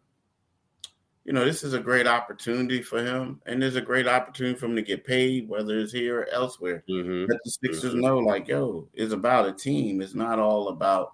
you 1.24 1.32
know, 1.32 1.44
this 1.44 1.62
is 1.62 1.72
a 1.72 1.78
great 1.78 2.08
opportunity 2.08 2.82
for 2.82 3.02
him, 3.02 3.40
and 3.46 3.62
there's 3.62 3.76
a 3.76 3.80
great 3.80 4.08
opportunity 4.08 4.58
for 4.58 4.66
him 4.66 4.74
to 4.74 4.82
get 4.82 5.04
paid, 5.04 5.48
whether 5.48 5.78
it's 5.78 5.92
here 5.92 6.22
or 6.22 6.28
elsewhere. 6.30 6.82
Mm-hmm. 6.90 7.30
Let 7.30 7.40
the 7.44 7.50
Sixers 7.50 7.92
mm-hmm. 7.92 8.00
know, 8.00 8.18
like, 8.18 8.48
yo, 8.48 8.88
it's 8.92 9.12
about 9.12 9.48
a 9.48 9.52
team. 9.52 10.00
It's 10.00 10.16
not 10.16 10.40
all 10.40 10.68
about 10.68 11.12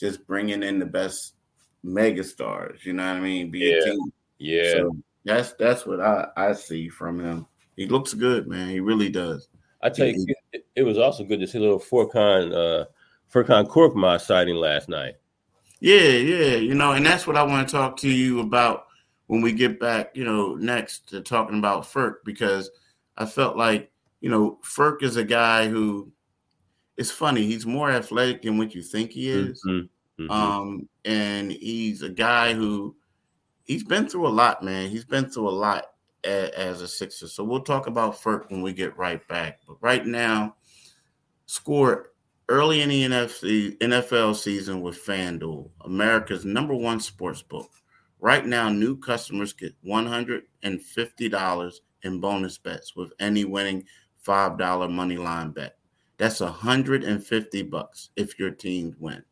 just 0.00 0.26
bringing 0.26 0.62
in 0.62 0.78
the 0.78 0.86
best 0.86 1.34
megastars. 1.84 2.84
You 2.84 2.94
know 2.94 3.06
what 3.06 3.18
I 3.18 3.20
mean? 3.20 3.50
Be 3.50 3.58
yeah. 3.60 3.76
a 3.76 3.84
team. 3.84 4.12
Yeah. 4.38 4.72
So 4.72 4.96
that's 5.24 5.52
that's 5.54 5.86
what 5.86 6.00
I 6.00 6.26
I 6.36 6.52
see 6.54 6.88
from 6.88 7.20
him. 7.20 7.46
He 7.76 7.86
looks 7.86 8.14
good, 8.14 8.48
man. 8.48 8.68
He 8.68 8.80
really 8.80 9.10
does. 9.10 9.48
I 9.82 9.90
tell 9.90 10.08
you, 10.08 10.26
it, 10.52 10.66
it 10.76 10.82
was 10.82 10.98
also 10.98 11.24
good 11.24 11.40
to 11.40 11.46
see 11.46 11.58
a 11.58 11.60
little 11.60 11.78
Furkan 11.78 12.52
uh 12.52 12.84
Furkan 13.32 13.66
Korkmaz 13.66 14.22
sighting 14.22 14.56
last 14.56 14.88
night. 14.88 15.14
Yeah, 15.80 16.08
yeah, 16.08 16.56
you 16.56 16.74
know, 16.74 16.92
and 16.92 17.06
that's 17.06 17.26
what 17.26 17.36
I 17.36 17.42
want 17.42 17.66
to 17.66 17.72
talk 17.72 17.96
to 17.98 18.10
you 18.10 18.40
about 18.40 18.86
when 19.28 19.40
we 19.40 19.52
get 19.52 19.80
back, 19.80 20.10
you 20.14 20.24
know, 20.24 20.56
next 20.56 21.08
to 21.10 21.22
talking 21.22 21.58
about 21.58 21.84
Furk 21.84 22.16
because 22.24 22.70
I 23.16 23.24
felt 23.24 23.56
like, 23.56 23.90
you 24.20 24.28
know, 24.28 24.58
Furk 24.62 25.02
is 25.02 25.16
a 25.16 25.24
guy 25.24 25.68
who 25.68 26.10
it's 27.00 27.10
funny, 27.10 27.46
he's 27.46 27.64
more 27.64 27.90
athletic 27.90 28.42
than 28.42 28.58
what 28.58 28.74
you 28.74 28.82
think 28.82 29.12
he 29.12 29.30
is. 29.30 29.64
Mm-hmm. 29.66 30.22
Mm-hmm. 30.22 30.30
Um, 30.30 30.86
and 31.06 31.50
he's 31.50 32.02
a 32.02 32.10
guy 32.10 32.52
who 32.52 32.94
he's 33.64 33.84
been 33.84 34.06
through 34.06 34.26
a 34.26 34.28
lot, 34.28 34.62
man. 34.62 34.90
He's 34.90 35.06
been 35.06 35.30
through 35.30 35.48
a 35.48 35.50
lot 35.50 35.86
a, 36.24 36.50
as 36.60 36.82
a 36.82 36.88
Sixer. 36.88 37.26
So 37.26 37.42
we'll 37.42 37.62
talk 37.62 37.86
about 37.86 38.20
Furk 38.20 38.50
when 38.50 38.60
we 38.60 38.74
get 38.74 38.98
right 38.98 39.26
back. 39.28 39.60
But 39.66 39.78
right 39.80 40.04
now, 40.04 40.56
score 41.46 42.12
early 42.50 42.82
in 42.82 42.90
the 42.90 43.02
NFC, 43.02 43.78
NFL 43.78 44.36
season 44.36 44.82
with 44.82 45.02
FanDuel, 45.02 45.70
America's 45.86 46.44
number 46.44 46.74
one 46.74 47.00
sports 47.00 47.40
book. 47.40 47.70
Right 48.18 48.44
now, 48.44 48.68
new 48.68 48.98
customers 48.98 49.54
get 49.54 49.74
$150 49.86 51.74
in 52.02 52.20
bonus 52.20 52.58
bets 52.58 52.94
with 52.94 53.14
any 53.18 53.46
winning 53.46 53.86
$5 54.26 54.90
money 54.92 55.16
line 55.16 55.52
bet. 55.52 55.79
That's 56.20 56.40
150 56.40 57.62
bucks 57.62 58.10
if 58.14 58.38
your 58.38 58.50
team 58.50 58.94
win. 58.98 59.24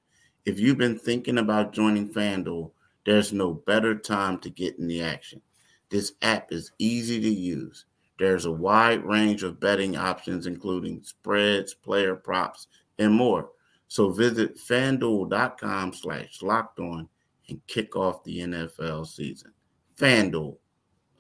If 0.46 0.58
you've 0.58 0.78
been 0.78 0.98
thinking 0.98 1.36
about 1.36 1.74
joining 1.74 2.08
FanDuel, 2.08 2.70
there's 3.04 3.30
no 3.30 3.52
better 3.52 3.94
time 3.94 4.38
to 4.38 4.48
get 4.48 4.78
in 4.78 4.88
the 4.88 5.02
action. 5.02 5.42
This 5.90 6.14
app 6.22 6.50
is 6.50 6.72
easy 6.78 7.20
to 7.20 7.28
use. 7.28 7.84
There's 8.18 8.46
a 8.46 8.50
wide 8.50 9.04
range 9.04 9.42
of 9.42 9.60
betting 9.60 9.98
options, 9.98 10.46
including 10.46 11.02
spreads, 11.02 11.74
player 11.74 12.14
props, 12.14 12.68
and 12.98 13.12
more. 13.12 13.50
So 13.88 14.10
visit 14.10 14.56
fanduel.com 14.56 15.92
slash 15.92 16.40
locked 16.40 16.80
on 16.80 17.06
and 17.50 17.60
kick 17.66 17.96
off 17.96 18.24
the 18.24 18.38
NFL 18.38 19.06
season. 19.06 19.52
FanDuel, 19.98 20.56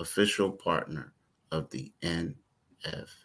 official 0.00 0.50
partner 0.50 1.12
of 1.52 1.68
the 1.68 1.92
NFL. 2.02 3.18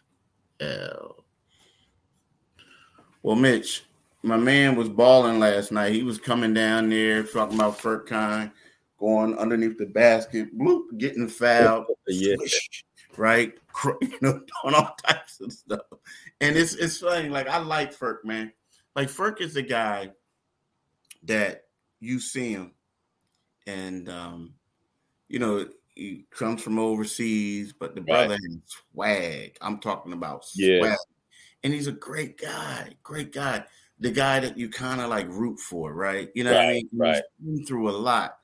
Well, 3.23 3.36
Mitch, 3.38 3.83
my 4.21 4.38
man 4.38 4.75
was 4.75 4.89
balling 4.89 5.39
last 5.39 5.71
night. 5.71 5.93
He 5.93 6.03
was 6.03 6.17
coming 6.17 6.53
down 6.53 6.89
there 6.89 7.23
talking 7.23 7.55
about 7.55 7.79
Furkan 7.79 8.51
going 8.99 9.38
underneath 9.38 9.77
the 9.77 9.86
basket, 9.86 10.57
bloop, 10.57 10.97
getting 10.97 11.27
fouled, 11.27 11.86
yeah. 12.07 12.36
right? 13.17 13.53
You 14.01 14.17
know, 14.21 14.33
doing 14.33 14.75
all 14.75 14.95
types 15.03 15.41
of 15.41 15.51
stuff. 15.51 15.81
And 16.41 16.55
it's 16.55 16.75
it's 16.75 16.99
funny. 16.99 17.27
Like 17.27 17.47
I 17.47 17.57
like 17.57 17.91
Furk, 17.91 18.23
man. 18.23 18.53
Like 18.95 19.07
Furk 19.07 19.41
is 19.41 19.55
the 19.55 19.63
guy 19.63 20.12
that 21.23 21.63
you 21.99 22.19
see 22.19 22.51
him 22.51 22.73
and 23.65 24.09
um, 24.09 24.53
you 25.27 25.39
know 25.39 25.65
he 25.95 26.25
comes 26.31 26.62
from 26.62 26.79
overseas, 26.79 27.73
but 27.73 27.95
the 27.95 28.01
brother 28.01 28.33
has 28.33 28.57
swag. 28.91 29.57
I'm 29.62 29.79
talking 29.79 30.13
about 30.13 30.45
swag. 30.45 30.81
Yeah. 30.83 30.95
And 31.63 31.73
he's 31.73 31.88
a 31.88 31.91
great 31.93 32.38
guy, 32.38 32.89
great 33.04 33.32
guy. 33.32 33.63
The 33.99 34.12
guy 34.12 34.39
that 34.41 34.58
you 34.58 34.69
kind 34.69 34.99
of 34.99 35.10
like 35.10 35.28
root 35.30 35.60
for, 35.60 35.93
right? 35.93 36.30
You 36.36 36.43
know 36.43 36.52
what 36.52 36.62
I 36.62 36.65
Right, 36.65 36.73
mean? 36.76 36.89
He's 36.91 36.99
right. 36.99 37.23
been 37.43 37.65
through 37.65 37.89
a 37.89 37.91
lot. 37.97 38.38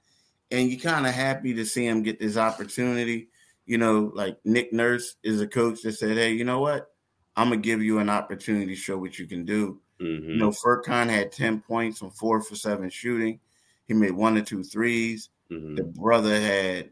And 0.51 0.69
you're 0.69 0.79
kind 0.79 1.05
of 1.05 1.13
happy 1.13 1.53
to 1.53 1.65
see 1.65 1.85
him 1.85 2.01
get 2.01 2.19
this 2.19 2.37
opportunity. 2.37 3.29
You 3.65 3.77
know, 3.77 4.11
like 4.15 4.37
Nick 4.45 4.73
Nurse 4.73 5.15
is 5.23 5.41
a 5.41 5.47
coach 5.47 5.81
that 5.83 5.93
said, 5.93 6.17
Hey, 6.17 6.31
you 6.31 6.43
know 6.45 6.59
what? 6.59 6.91
I'm 7.35 7.49
gonna 7.49 7.61
give 7.61 7.83
you 7.83 7.99
an 7.99 8.09
opportunity 8.09 8.67
to 8.67 8.75
show 8.75 8.97
what 8.97 9.19
you 9.19 9.27
can 9.27 9.45
do. 9.45 9.81
Mhm. 9.99 10.27
You 10.29 10.35
know, 10.37 10.49
Furkan 10.51 11.09
had 11.09 11.31
10 11.31 11.61
points 11.61 12.01
on 12.01 12.11
four 12.11 12.41
for 12.41 12.55
seven 12.55 12.89
shooting. 12.89 13.39
He 13.87 13.93
made 13.93 14.11
one 14.11 14.37
or 14.37 14.41
two 14.41 14.63
threes. 14.63 15.29
Mhm. 15.51 15.75
The 15.75 15.83
brother 15.83 16.39
had 16.39 16.91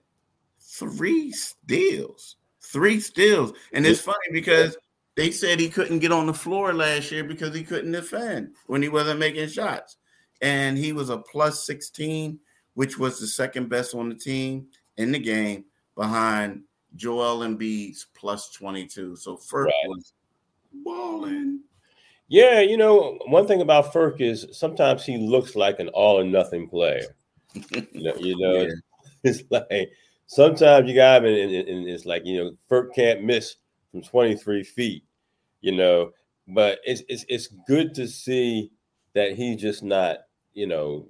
three 0.59 1.31
steals, 1.31 2.35
three 2.61 2.99
steals. 2.99 3.53
And 3.71 3.85
it's 3.85 4.01
funny 4.01 4.17
because 4.31 4.77
they 5.17 5.31
said 5.31 5.59
he 5.59 5.67
couldn't 5.67 5.99
get 5.99 6.11
on 6.13 6.27
the 6.27 6.33
floor 6.33 6.73
last 6.73 7.11
year 7.11 7.23
because 7.25 7.53
he 7.53 7.63
couldn't 7.63 7.91
defend 7.91 8.51
when 8.67 8.81
he 8.81 8.87
wasn't 8.87 9.19
making 9.19 9.49
shots. 9.49 9.97
And 10.41 10.77
he 10.77 10.93
was 10.93 11.09
a 11.09 11.17
plus 11.17 11.65
16, 11.65 12.39
which 12.75 12.97
was 12.99 13.19
the 13.19 13.25
second 13.27 13.67
best 13.67 13.95
on 13.95 14.07
the 14.09 14.15
team 14.15 14.67
in 14.97 15.11
the 15.11 15.17
game 15.19 15.65
behind 15.95 16.61
Joel 16.95 17.39
Embiid's 17.39 18.05
plus 18.15 18.51
22. 18.51 19.15
So 19.15 19.35
Furk 19.37 19.65
Right. 19.65 19.73
was 19.87 20.13
balling. 20.83 21.61
Yeah, 22.29 22.59
you 22.59 22.77
know, 22.77 23.17
one 23.27 23.47
thing 23.47 23.61
about 23.61 23.91
Furk 23.93 24.21
is 24.21 24.45
sometimes 24.51 25.03
he 25.03 25.17
looks 25.17 25.55
like 25.55 25.79
an 25.79 25.87
all 25.89 26.19
or 26.19 26.23
nothing 26.23 26.69
player. 26.69 27.15
You 27.71 27.87
know, 27.93 28.15
you 28.17 28.37
know 28.37 28.53
Yeah. 28.61 28.67
it's 29.23 29.43
like 29.49 29.91
sometimes 30.27 30.87
you 30.87 30.93
got 30.95 31.23
him, 31.25 31.33
and, 31.33 31.55
and- 31.55 31.67
and 31.69 31.87
it's 31.89 32.05
like 32.05 32.23
you 32.25 32.37
know, 32.43 32.51
Furk 32.69 32.93
can't 32.93 33.23
miss 33.23 33.55
from 33.91 34.03
23 34.03 34.63
feet. 34.63 35.03
You 35.61 35.75
know, 35.75 36.11
but 36.47 36.79
it's 36.85 37.03
it's 37.09 37.25
it's 37.27 37.47
good 37.67 37.93
to 37.95 38.07
see 38.07 38.71
that 39.13 39.33
he's 39.33 39.59
just 39.59 39.83
not 39.83 40.17
you 40.53 40.67
know 40.67 41.07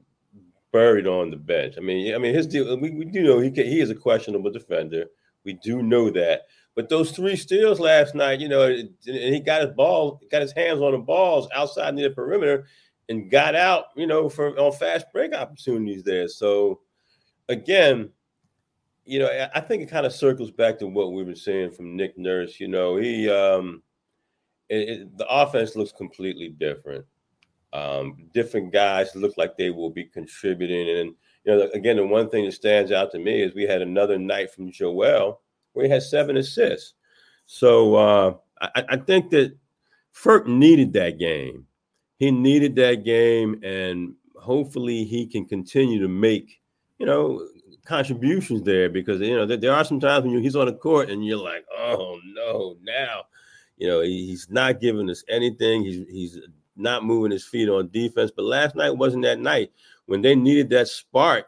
buried 0.71 1.07
on 1.07 1.31
the 1.31 1.37
bench. 1.37 1.75
I 1.77 1.81
mean, 1.81 2.13
I 2.13 2.17
mean 2.17 2.33
his 2.33 2.47
deal. 2.47 2.77
We, 2.79 2.91
we 2.91 3.05
do 3.05 3.23
know 3.23 3.39
he 3.39 3.51
can, 3.51 3.65
he 3.65 3.79
is 3.79 3.89
a 3.89 3.95
questionable 3.95 4.51
defender. 4.51 5.05
We 5.43 5.53
do 5.53 5.81
know 5.81 6.09
that. 6.11 6.41
But 6.75 6.89
those 6.89 7.11
three 7.11 7.35
steals 7.35 7.79
last 7.79 8.13
night, 8.13 8.39
you 8.39 8.47
know, 8.47 8.63
and 8.63 8.89
he 9.05 9.39
got 9.39 9.61
his 9.61 9.71
ball, 9.71 10.21
got 10.29 10.43
his 10.43 10.51
hands 10.51 10.79
on 10.79 10.91
the 10.91 10.99
balls 10.99 11.47
outside 11.55 11.95
near 11.95 12.09
the 12.09 12.15
perimeter, 12.15 12.67
and 13.09 13.31
got 13.31 13.55
out, 13.55 13.85
you 13.95 14.05
know, 14.05 14.29
for 14.29 14.57
on 14.59 14.71
fast 14.73 15.07
break 15.11 15.33
opportunities 15.33 16.03
there. 16.03 16.27
So 16.27 16.81
again, 17.49 18.11
you 19.05 19.19
know, 19.19 19.49
I- 19.55 19.61
think 19.61 19.81
it 19.81 19.89
kind 19.89 20.05
of 20.05 20.13
circles 20.13 20.51
back 20.51 20.77
to 20.79 20.87
what 20.87 21.13
we 21.13 21.23
were 21.23 21.33
saying 21.33 21.71
from 21.71 21.95
Nick 21.95 22.17
Nurse. 22.17 22.59
You 22.59 22.67
know, 22.67 22.97
he 22.97 23.29
um 23.29 23.81
it, 24.69 24.89
it- 24.89 25.17
the 25.17 25.27
offense 25.29 25.75
looks 25.75 25.91
completely 25.91 26.49
different. 26.49 27.05
Um, 27.73 28.29
different 28.33 28.71
guys 28.71 29.13
look 29.15 29.37
like 29.37 29.57
they 29.57 29.69
will 29.71 29.89
be 29.89 30.05
contributing, 30.05 30.87
and 30.99 31.15
you 31.43 31.55
know, 31.55 31.69
again, 31.73 31.97
the 31.97 32.05
one 32.05 32.29
thing 32.29 32.45
that 32.45 32.53
stands 32.53 32.91
out 32.91 33.11
to 33.11 33.19
me 33.19 33.41
is 33.41 33.53
we 33.53 33.63
had 33.63 33.81
another 33.81 34.17
night 34.17 34.51
from 34.51 34.71
Joel 34.71 35.41
where 35.73 35.85
he 35.85 35.91
had 35.91 36.03
seven 36.03 36.37
assists. 36.37 36.93
So 37.45 37.95
uh, 37.95 38.33
I, 38.61 38.83
I 38.89 38.97
think 38.97 39.29
that 39.31 39.55
Furk 40.13 40.47
needed 40.47 40.93
that 40.93 41.19
game. 41.19 41.65
He 42.17 42.31
needed 42.31 42.75
that 42.77 43.03
game, 43.03 43.61
and 43.63 44.13
hopefully 44.35 45.03
he 45.03 45.27
can 45.27 45.45
continue 45.45 45.99
to 46.01 46.07
make, 46.07 46.59
you 46.99 47.05
know, 47.05 47.47
contributions 47.85 48.63
there 48.63 48.89
because 48.89 49.21
you 49.21 49.35
know 49.35 49.45
there, 49.45 49.55
there 49.57 49.73
are 49.73 49.83
some 49.85 49.99
times 49.99 50.23
when 50.23 50.33
you, 50.33 50.39
he's 50.39 50.55
on 50.55 50.65
the 50.65 50.73
court 50.73 51.09
and 51.09 51.25
you're 51.25 51.37
like, 51.37 51.65
oh 51.77 52.19
no, 52.33 52.75
now, 52.81 53.21
you 53.77 53.87
know, 53.87 54.01
he- 54.01 54.27
he's 54.27 54.49
not 54.49 54.79
giving 54.81 55.09
us 55.09 55.23
anything. 55.29 55.83
He's 55.83 56.07
he's 56.09 56.39
not 56.75 57.03
moving 57.05 57.31
his 57.31 57.45
feet 57.45 57.69
on 57.69 57.89
defense. 57.89 58.31
But 58.35 58.45
last 58.45 58.75
night 58.75 58.91
wasn't 58.91 59.23
that 59.23 59.39
night 59.39 59.71
when 60.05 60.21
they 60.21 60.35
needed 60.35 60.69
that 60.71 60.87
spark. 60.87 61.47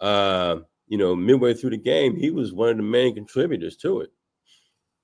Uh, 0.00 0.60
you 0.88 0.98
know, 0.98 1.14
midway 1.16 1.54
through 1.54 1.70
the 1.70 1.76
game, 1.78 2.16
he 2.16 2.30
was 2.30 2.52
one 2.52 2.70
of 2.70 2.76
the 2.76 2.82
main 2.82 3.14
contributors 3.14 3.76
to 3.78 4.00
it. 4.00 4.12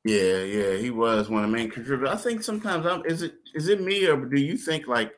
Yeah, 0.05 0.43
yeah, 0.43 0.77
he 0.77 0.91
was 0.91 1.31
one 1.31 1.45
of 1.45 1.51
the 1.51 1.57
main 1.57 1.71
contributors. 1.71 2.11
I 2.15 2.23
think 2.23 2.43
sometimes 2.43 2.85
I'm, 2.85 3.05
is 3.07 3.23
it 3.23 3.37
is 3.55 3.69
it 3.69 3.81
me 3.81 4.07
or 4.07 4.17
do 4.27 4.39
you 4.39 4.57
think 4.59 4.87
like 4.87 5.15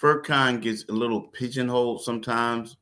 Furkan 0.00 0.62
gets 0.62 0.84
a 0.88 0.92
little 0.92 1.22
pigeonholed 1.28 2.02
sometimes 2.02 2.76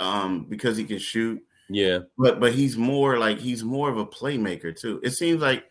um, 0.00 0.44
because 0.48 0.76
he 0.76 0.84
can 0.84 0.98
shoot, 0.98 1.42
Yeah, 1.68 2.00
but 2.18 2.40
but 2.40 2.54
he's 2.54 2.76
more 2.76 3.18
like 3.18 3.38
he's 3.38 3.64
more 3.64 3.90
of 3.90 3.98
a 3.98 4.06
playmaker 4.06 4.78
too. 4.78 5.00
It 5.04 5.12
seems 5.12 5.42
like 5.42 5.64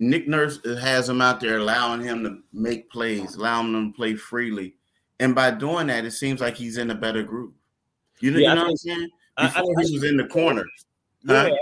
Nick 0.00 0.26
Nurse 0.26 0.58
has 0.80 1.08
him 1.08 1.20
out 1.20 1.40
there, 1.40 1.58
allowing 1.58 2.00
him 2.00 2.24
to 2.24 2.38
make 2.52 2.90
plays, 2.90 3.36
allowing 3.36 3.74
him 3.74 3.92
to 3.92 3.96
play 3.96 4.14
freely, 4.16 4.74
and 5.20 5.34
by 5.34 5.50
doing 5.50 5.86
that, 5.88 6.04
it 6.06 6.12
seems 6.12 6.40
like 6.40 6.56
he's 6.56 6.78
in 6.78 6.90
a 6.90 6.94
better 6.94 7.22
group. 7.22 7.54
You 8.20 8.30
know, 8.32 8.38
Yeah, 8.38 8.48
I 8.48 8.50
you 8.50 8.56
know 8.56 8.62
what 8.64 8.70
I'm 8.70 8.76
saying? 8.78 9.08
I- 9.36 9.46
I- 9.46 9.60
I- 9.60 9.84
he 9.84 9.94
was 9.94 10.04
in 10.04 10.16
the 10.16 10.26
corner. 10.26 10.64
yeah, 11.24 11.42
Huh? 11.44 11.56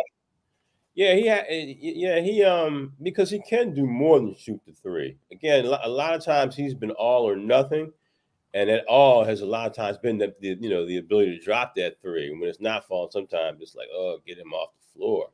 yeah. 0.95 1.15
He 1.15 1.27
had, 1.27 1.47
yeah, 1.51 2.21
he 2.21 2.43
um 2.45 2.93
because 3.03 3.29
he 3.31 3.41
can 3.41 3.75
do 3.75 3.85
more 3.87 4.19
than 4.21 4.35
shoot 4.37 4.61
the 4.67 4.73
three. 4.73 5.17
Again, 5.33 5.65
a 5.67 5.89
lot 5.89 6.15
of 6.15 6.25
times 6.25 6.55
he's 6.55 6.75
been 6.75 6.93
all 6.93 7.29
or 7.29 7.35
nothing, 7.37 7.93
and 8.55 8.71
that 8.71 8.85
all 8.87 9.25
has 9.25 9.41
a 9.41 9.47
lot 9.47 9.67
of 9.67 9.75
times 9.75 9.99
been 9.99 10.17
the, 10.19 10.35
the 10.41 10.57
you 10.61 10.71
know 10.71 10.87
the 10.87 10.99
ability 10.99 11.37
to 11.37 11.45
drop 11.45 11.75
that 11.75 12.01
three. 12.01 12.31
When 12.31 12.49
it's 12.49 12.61
not 12.61 12.87
falling, 12.87 13.11
sometimes 13.11 13.61
it's 13.61 13.75
like 13.75 13.89
oh 13.93 14.21
get 14.25 14.39
him 14.39 14.53
off 14.53 14.71
the 14.75 14.99
floor. 14.99 15.31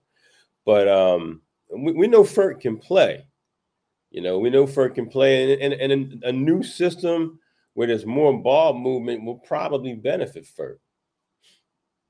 But 0.64 0.88
um, 0.88 1.42
we, 1.70 1.92
we 1.92 2.06
know 2.06 2.22
Furk 2.22 2.60
can 2.60 2.78
play. 2.78 3.26
You 4.10 4.22
know, 4.22 4.38
we 4.38 4.50
know 4.50 4.64
Furk 4.64 4.94
can 4.94 5.08
play, 5.08 5.60
and, 5.60 5.72
and, 5.72 5.92
and 5.92 6.24
a 6.24 6.32
new 6.32 6.62
system 6.62 7.38
where 7.74 7.88
there's 7.88 8.06
more 8.06 8.32
ball 8.40 8.72
movement 8.74 9.24
will 9.24 9.38
probably 9.38 9.94
benefit 9.94 10.46
Furk. 10.46 10.78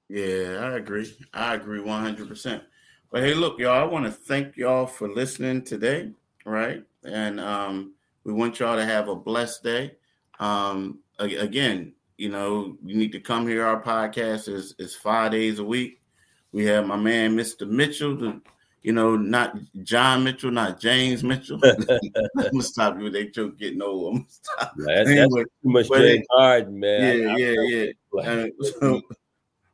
Yeah, 0.09 0.59
I 0.61 0.77
agree. 0.77 1.11
I 1.33 1.55
agree 1.55 1.81
100%. 1.81 2.63
But 3.11 3.23
hey, 3.23 3.35
look, 3.35 3.59
y'all, 3.59 3.81
I 3.81 3.85
want 3.85 4.05
to 4.05 4.11
thank 4.11 4.57
y'all 4.57 4.87
for 4.87 5.09
listening 5.09 5.63
today, 5.63 6.11
right? 6.45 6.83
And 7.05 7.41
um, 7.41 7.95
we 8.25 8.33
want 8.33 8.59
y'all 8.61 8.77
to 8.77 8.85
have 8.85 9.09
a 9.09 9.17
blessed 9.17 9.63
day. 9.63 9.93
Um, 10.41 10.99
again, 11.19 11.95
you 12.19 12.29
know, 12.29 12.77
you 12.85 12.97
need 12.97 13.13
to 13.13 13.21
come 13.21 13.47
here. 13.47 13.65
Our 13.65 13.83
podcast 13.83 14.49
is, 14.49 14.75
is 14.79 14.95
five 14.95 15.33
days 15.33 15.59
a 15.59 15.65
week. 15.65 16.01
We 16.53 16.65
have 16.67 16.87
my 16.87 16.97
man, 16.97 17.37
Mr. 17.37 17.69
Mitchell, 17.69 18.17
the, 18.17 18.41
you 18.85 18.93
know, 18.93 19.17
not 19.17 19.57
John 19.83 20.23
Mitchell, 20.23 20.53
not 20.53 20.79
James 20.79 21.25
Mitchell. 21.25 21.59
I'm 21.65 22.51
to 22.59 22.63
stop 22.63 22.97
you 22.99 23.05
with 23.05 23.15
that 23.15 23.35
joke 23.35 23.59
getting 23.59 23.83
old. 23.83 24.13
I'm 24.15 24.15
gonna 24.21 24.27
stop. 24.31 24.73
That's, 24.77 25.09
that's 25.09 25.11
Anyway, 25.11 25.43
too 25.43 25.49
much 25.65 25.89
James 25.89 26.27
Harden, 26.31 26.79
man. 26.79 27.19
yeah, 27.19 27.29
I- 27.29 27.33
I- 27.33 27.37
yeah, 27.37 27.91
yeah. 28.15 28.23
Uh, 28.23 28.47
so- 28.81 29.03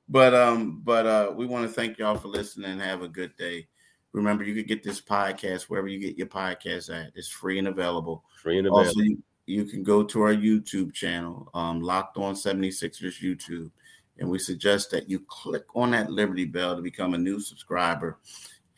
but 0.09 0.35
um, 0.35 0.81
but 0.85 1.07
uh, 1.07 1.33
we 1.37 1.47
want 1.47 1.69
to 1.69 1.73
thank 1.73 1.99
y'all 1.99 2.17
for 2.17 2.29
listening. 2.29 2.71
and 2.73 2.81
Have 2.81 3.03
a 3.03 3.09
good 3.09 3.37
day. 3.37 3.67
Remember, 4.13 4.43
you 4.43 4.55
can 4.57 4.65
get 4.67 4.83
this 4.83 5.01
podcast 5.01 5.63
wherever 5.65 5.87
you 5.87 6.01
get 6.01 6.19
your 6.19 6.27
podcast 6.27 6.91
at. 6.93 7.13
It's 7.15 7.29
free 7.29 7.59
and 7.61 7.69
available. 7.69 8.25
free 8.43 8.59
and 8.59 8.67
available. 8.67 8.89
Also, 8.89 9.01
you, 9.01 9.23
you 9.47 9.65
can 9.65 9.85
go 9.85 10.03
to 10.03 10.23
our 10.23 10.35
YouTube 10.35 10.93
channel, 10.93 11.49
um, 11.55 11.81
Locked 11.81 12.17
On 12.17 12.35
76ers 12.35 13.23
YouTube, 13.23 13.71
and 14.19 14.29
we 14.29 14.41
suggest 14.41 14.91
that 14.91 15.09
you 15.09 15.21
click 15.29 15.65
on 15.77 15.93
that 15.93 16.11
Liberty 16.11 16.45
Bell 16.45 16.75
to 16.75 16.83
become 16.83 17.15
a 17.15 17.19
new 17.19 17.39
subscriber. 17.39 18.19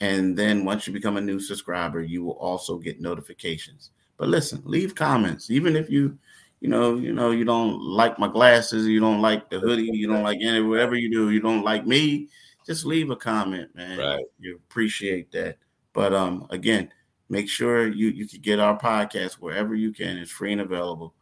And 0.02 0.36
then 0.36 0.64
once 0.64 0.84
you 0.84 0.92
become 0.92 1.16
a 1.16 1.20
new 1.20 1.38
subscriber, 1.38 2.02
you 2.02 2.24
will 2.24 2.32
also 2.32 2.76
get 2.76 3.00
notifications. 3.00 3.90
But 4.16 4.28
listen, 4.28 4.60
leave 4.64 4.96
comments, 4.96 5.48
even 5.48 5.76
if 5.76 5.88
you, 5.88 6.18
you 6.60 6.68
know, 6.68 6.96
you 6.96 7.12
know, 7.12 7.30
you 7.30 7.44
don't 7.44 7.80
like 7.80 8.18
my 8.18 8.26
glasses, 8.26 8.88
you 8.88 8.98
don't 8.98 9.22
like 9.22 9.48
the 9.48 9.60
hoodie, 9.60 9.90
you 9.92 10.08
don't 10.08 10.24
like 10.24 10.40
any 10.42 10.60
whatever 10.60 10.96
you 10.96 11.08
do, 11.08 11.30
you 11.30 11.38
don't 11.38 11.62
like 11.62 11.86
me. 11.86 12.28
Just 12.66 12.84
leave 12.84 13.10
a 13.10 13.16
comment, 13.16 13.72
man. 13.76 13.98
Right. 13.98 14.24
You 14.40 14.56
appreciate 14.56 15.30
that. 15.32 15.58
But 15.92 16.12
um, 16.12 16.48
again, 16.50 16.90
make 17.28 17.48
sure 17.48 17.86
you 17.86 18.08
you 18.08 18.26
can 18.26 18.40
get 18.40 18.58
our 18.58 18.76
podcast 18.76 19.34
wherever 19.34 19.76
you 19.76 19.92
can. 19.92 20.18
It's 20.18 20.32
free 20.32 20.50
and 20.50 20.62
available, 20.62 21.14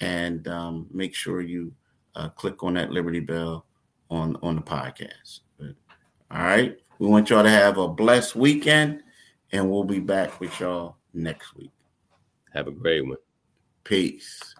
and 0.00 0.48
um, 0.48 0.88
make 0.90 1.14
sure 1.14 1.40
you 1.40 1.72
uh, 2.16 2.30
click 2.30 2.64
on 2.64 2.74
that 2.74 2.90
Liberty 2.90 3.20
Bell 3.20 3.64
on 4.10 4.36
on 4.42 4.56
the 4.56 4.62
podcast. 4.62 5.40
But, 5.56 5.74
all 6.32 6.42
right, 6.42 6.76
we 6.98 7.06
want 7.06 7.30
y'all 7.30 7.42
to 7.42 7.50
have 7.50 7.78
a 7.78 7.88
blessed 7.88 8.36
weekend, 8.36 9.02
and 9.52 9.70
we'll 9.70 9.84
be 9.84 10.00
back 10.00 10.40
with 10.40 10.58
y'all 10.60 10.96
next 11.12 11.54
week. 11.56 11.72
Have 12.52 12.68
a 12.68 12.72
great 12.72 13.06
one. 13.06 13.16
Peace. 13.82 14.54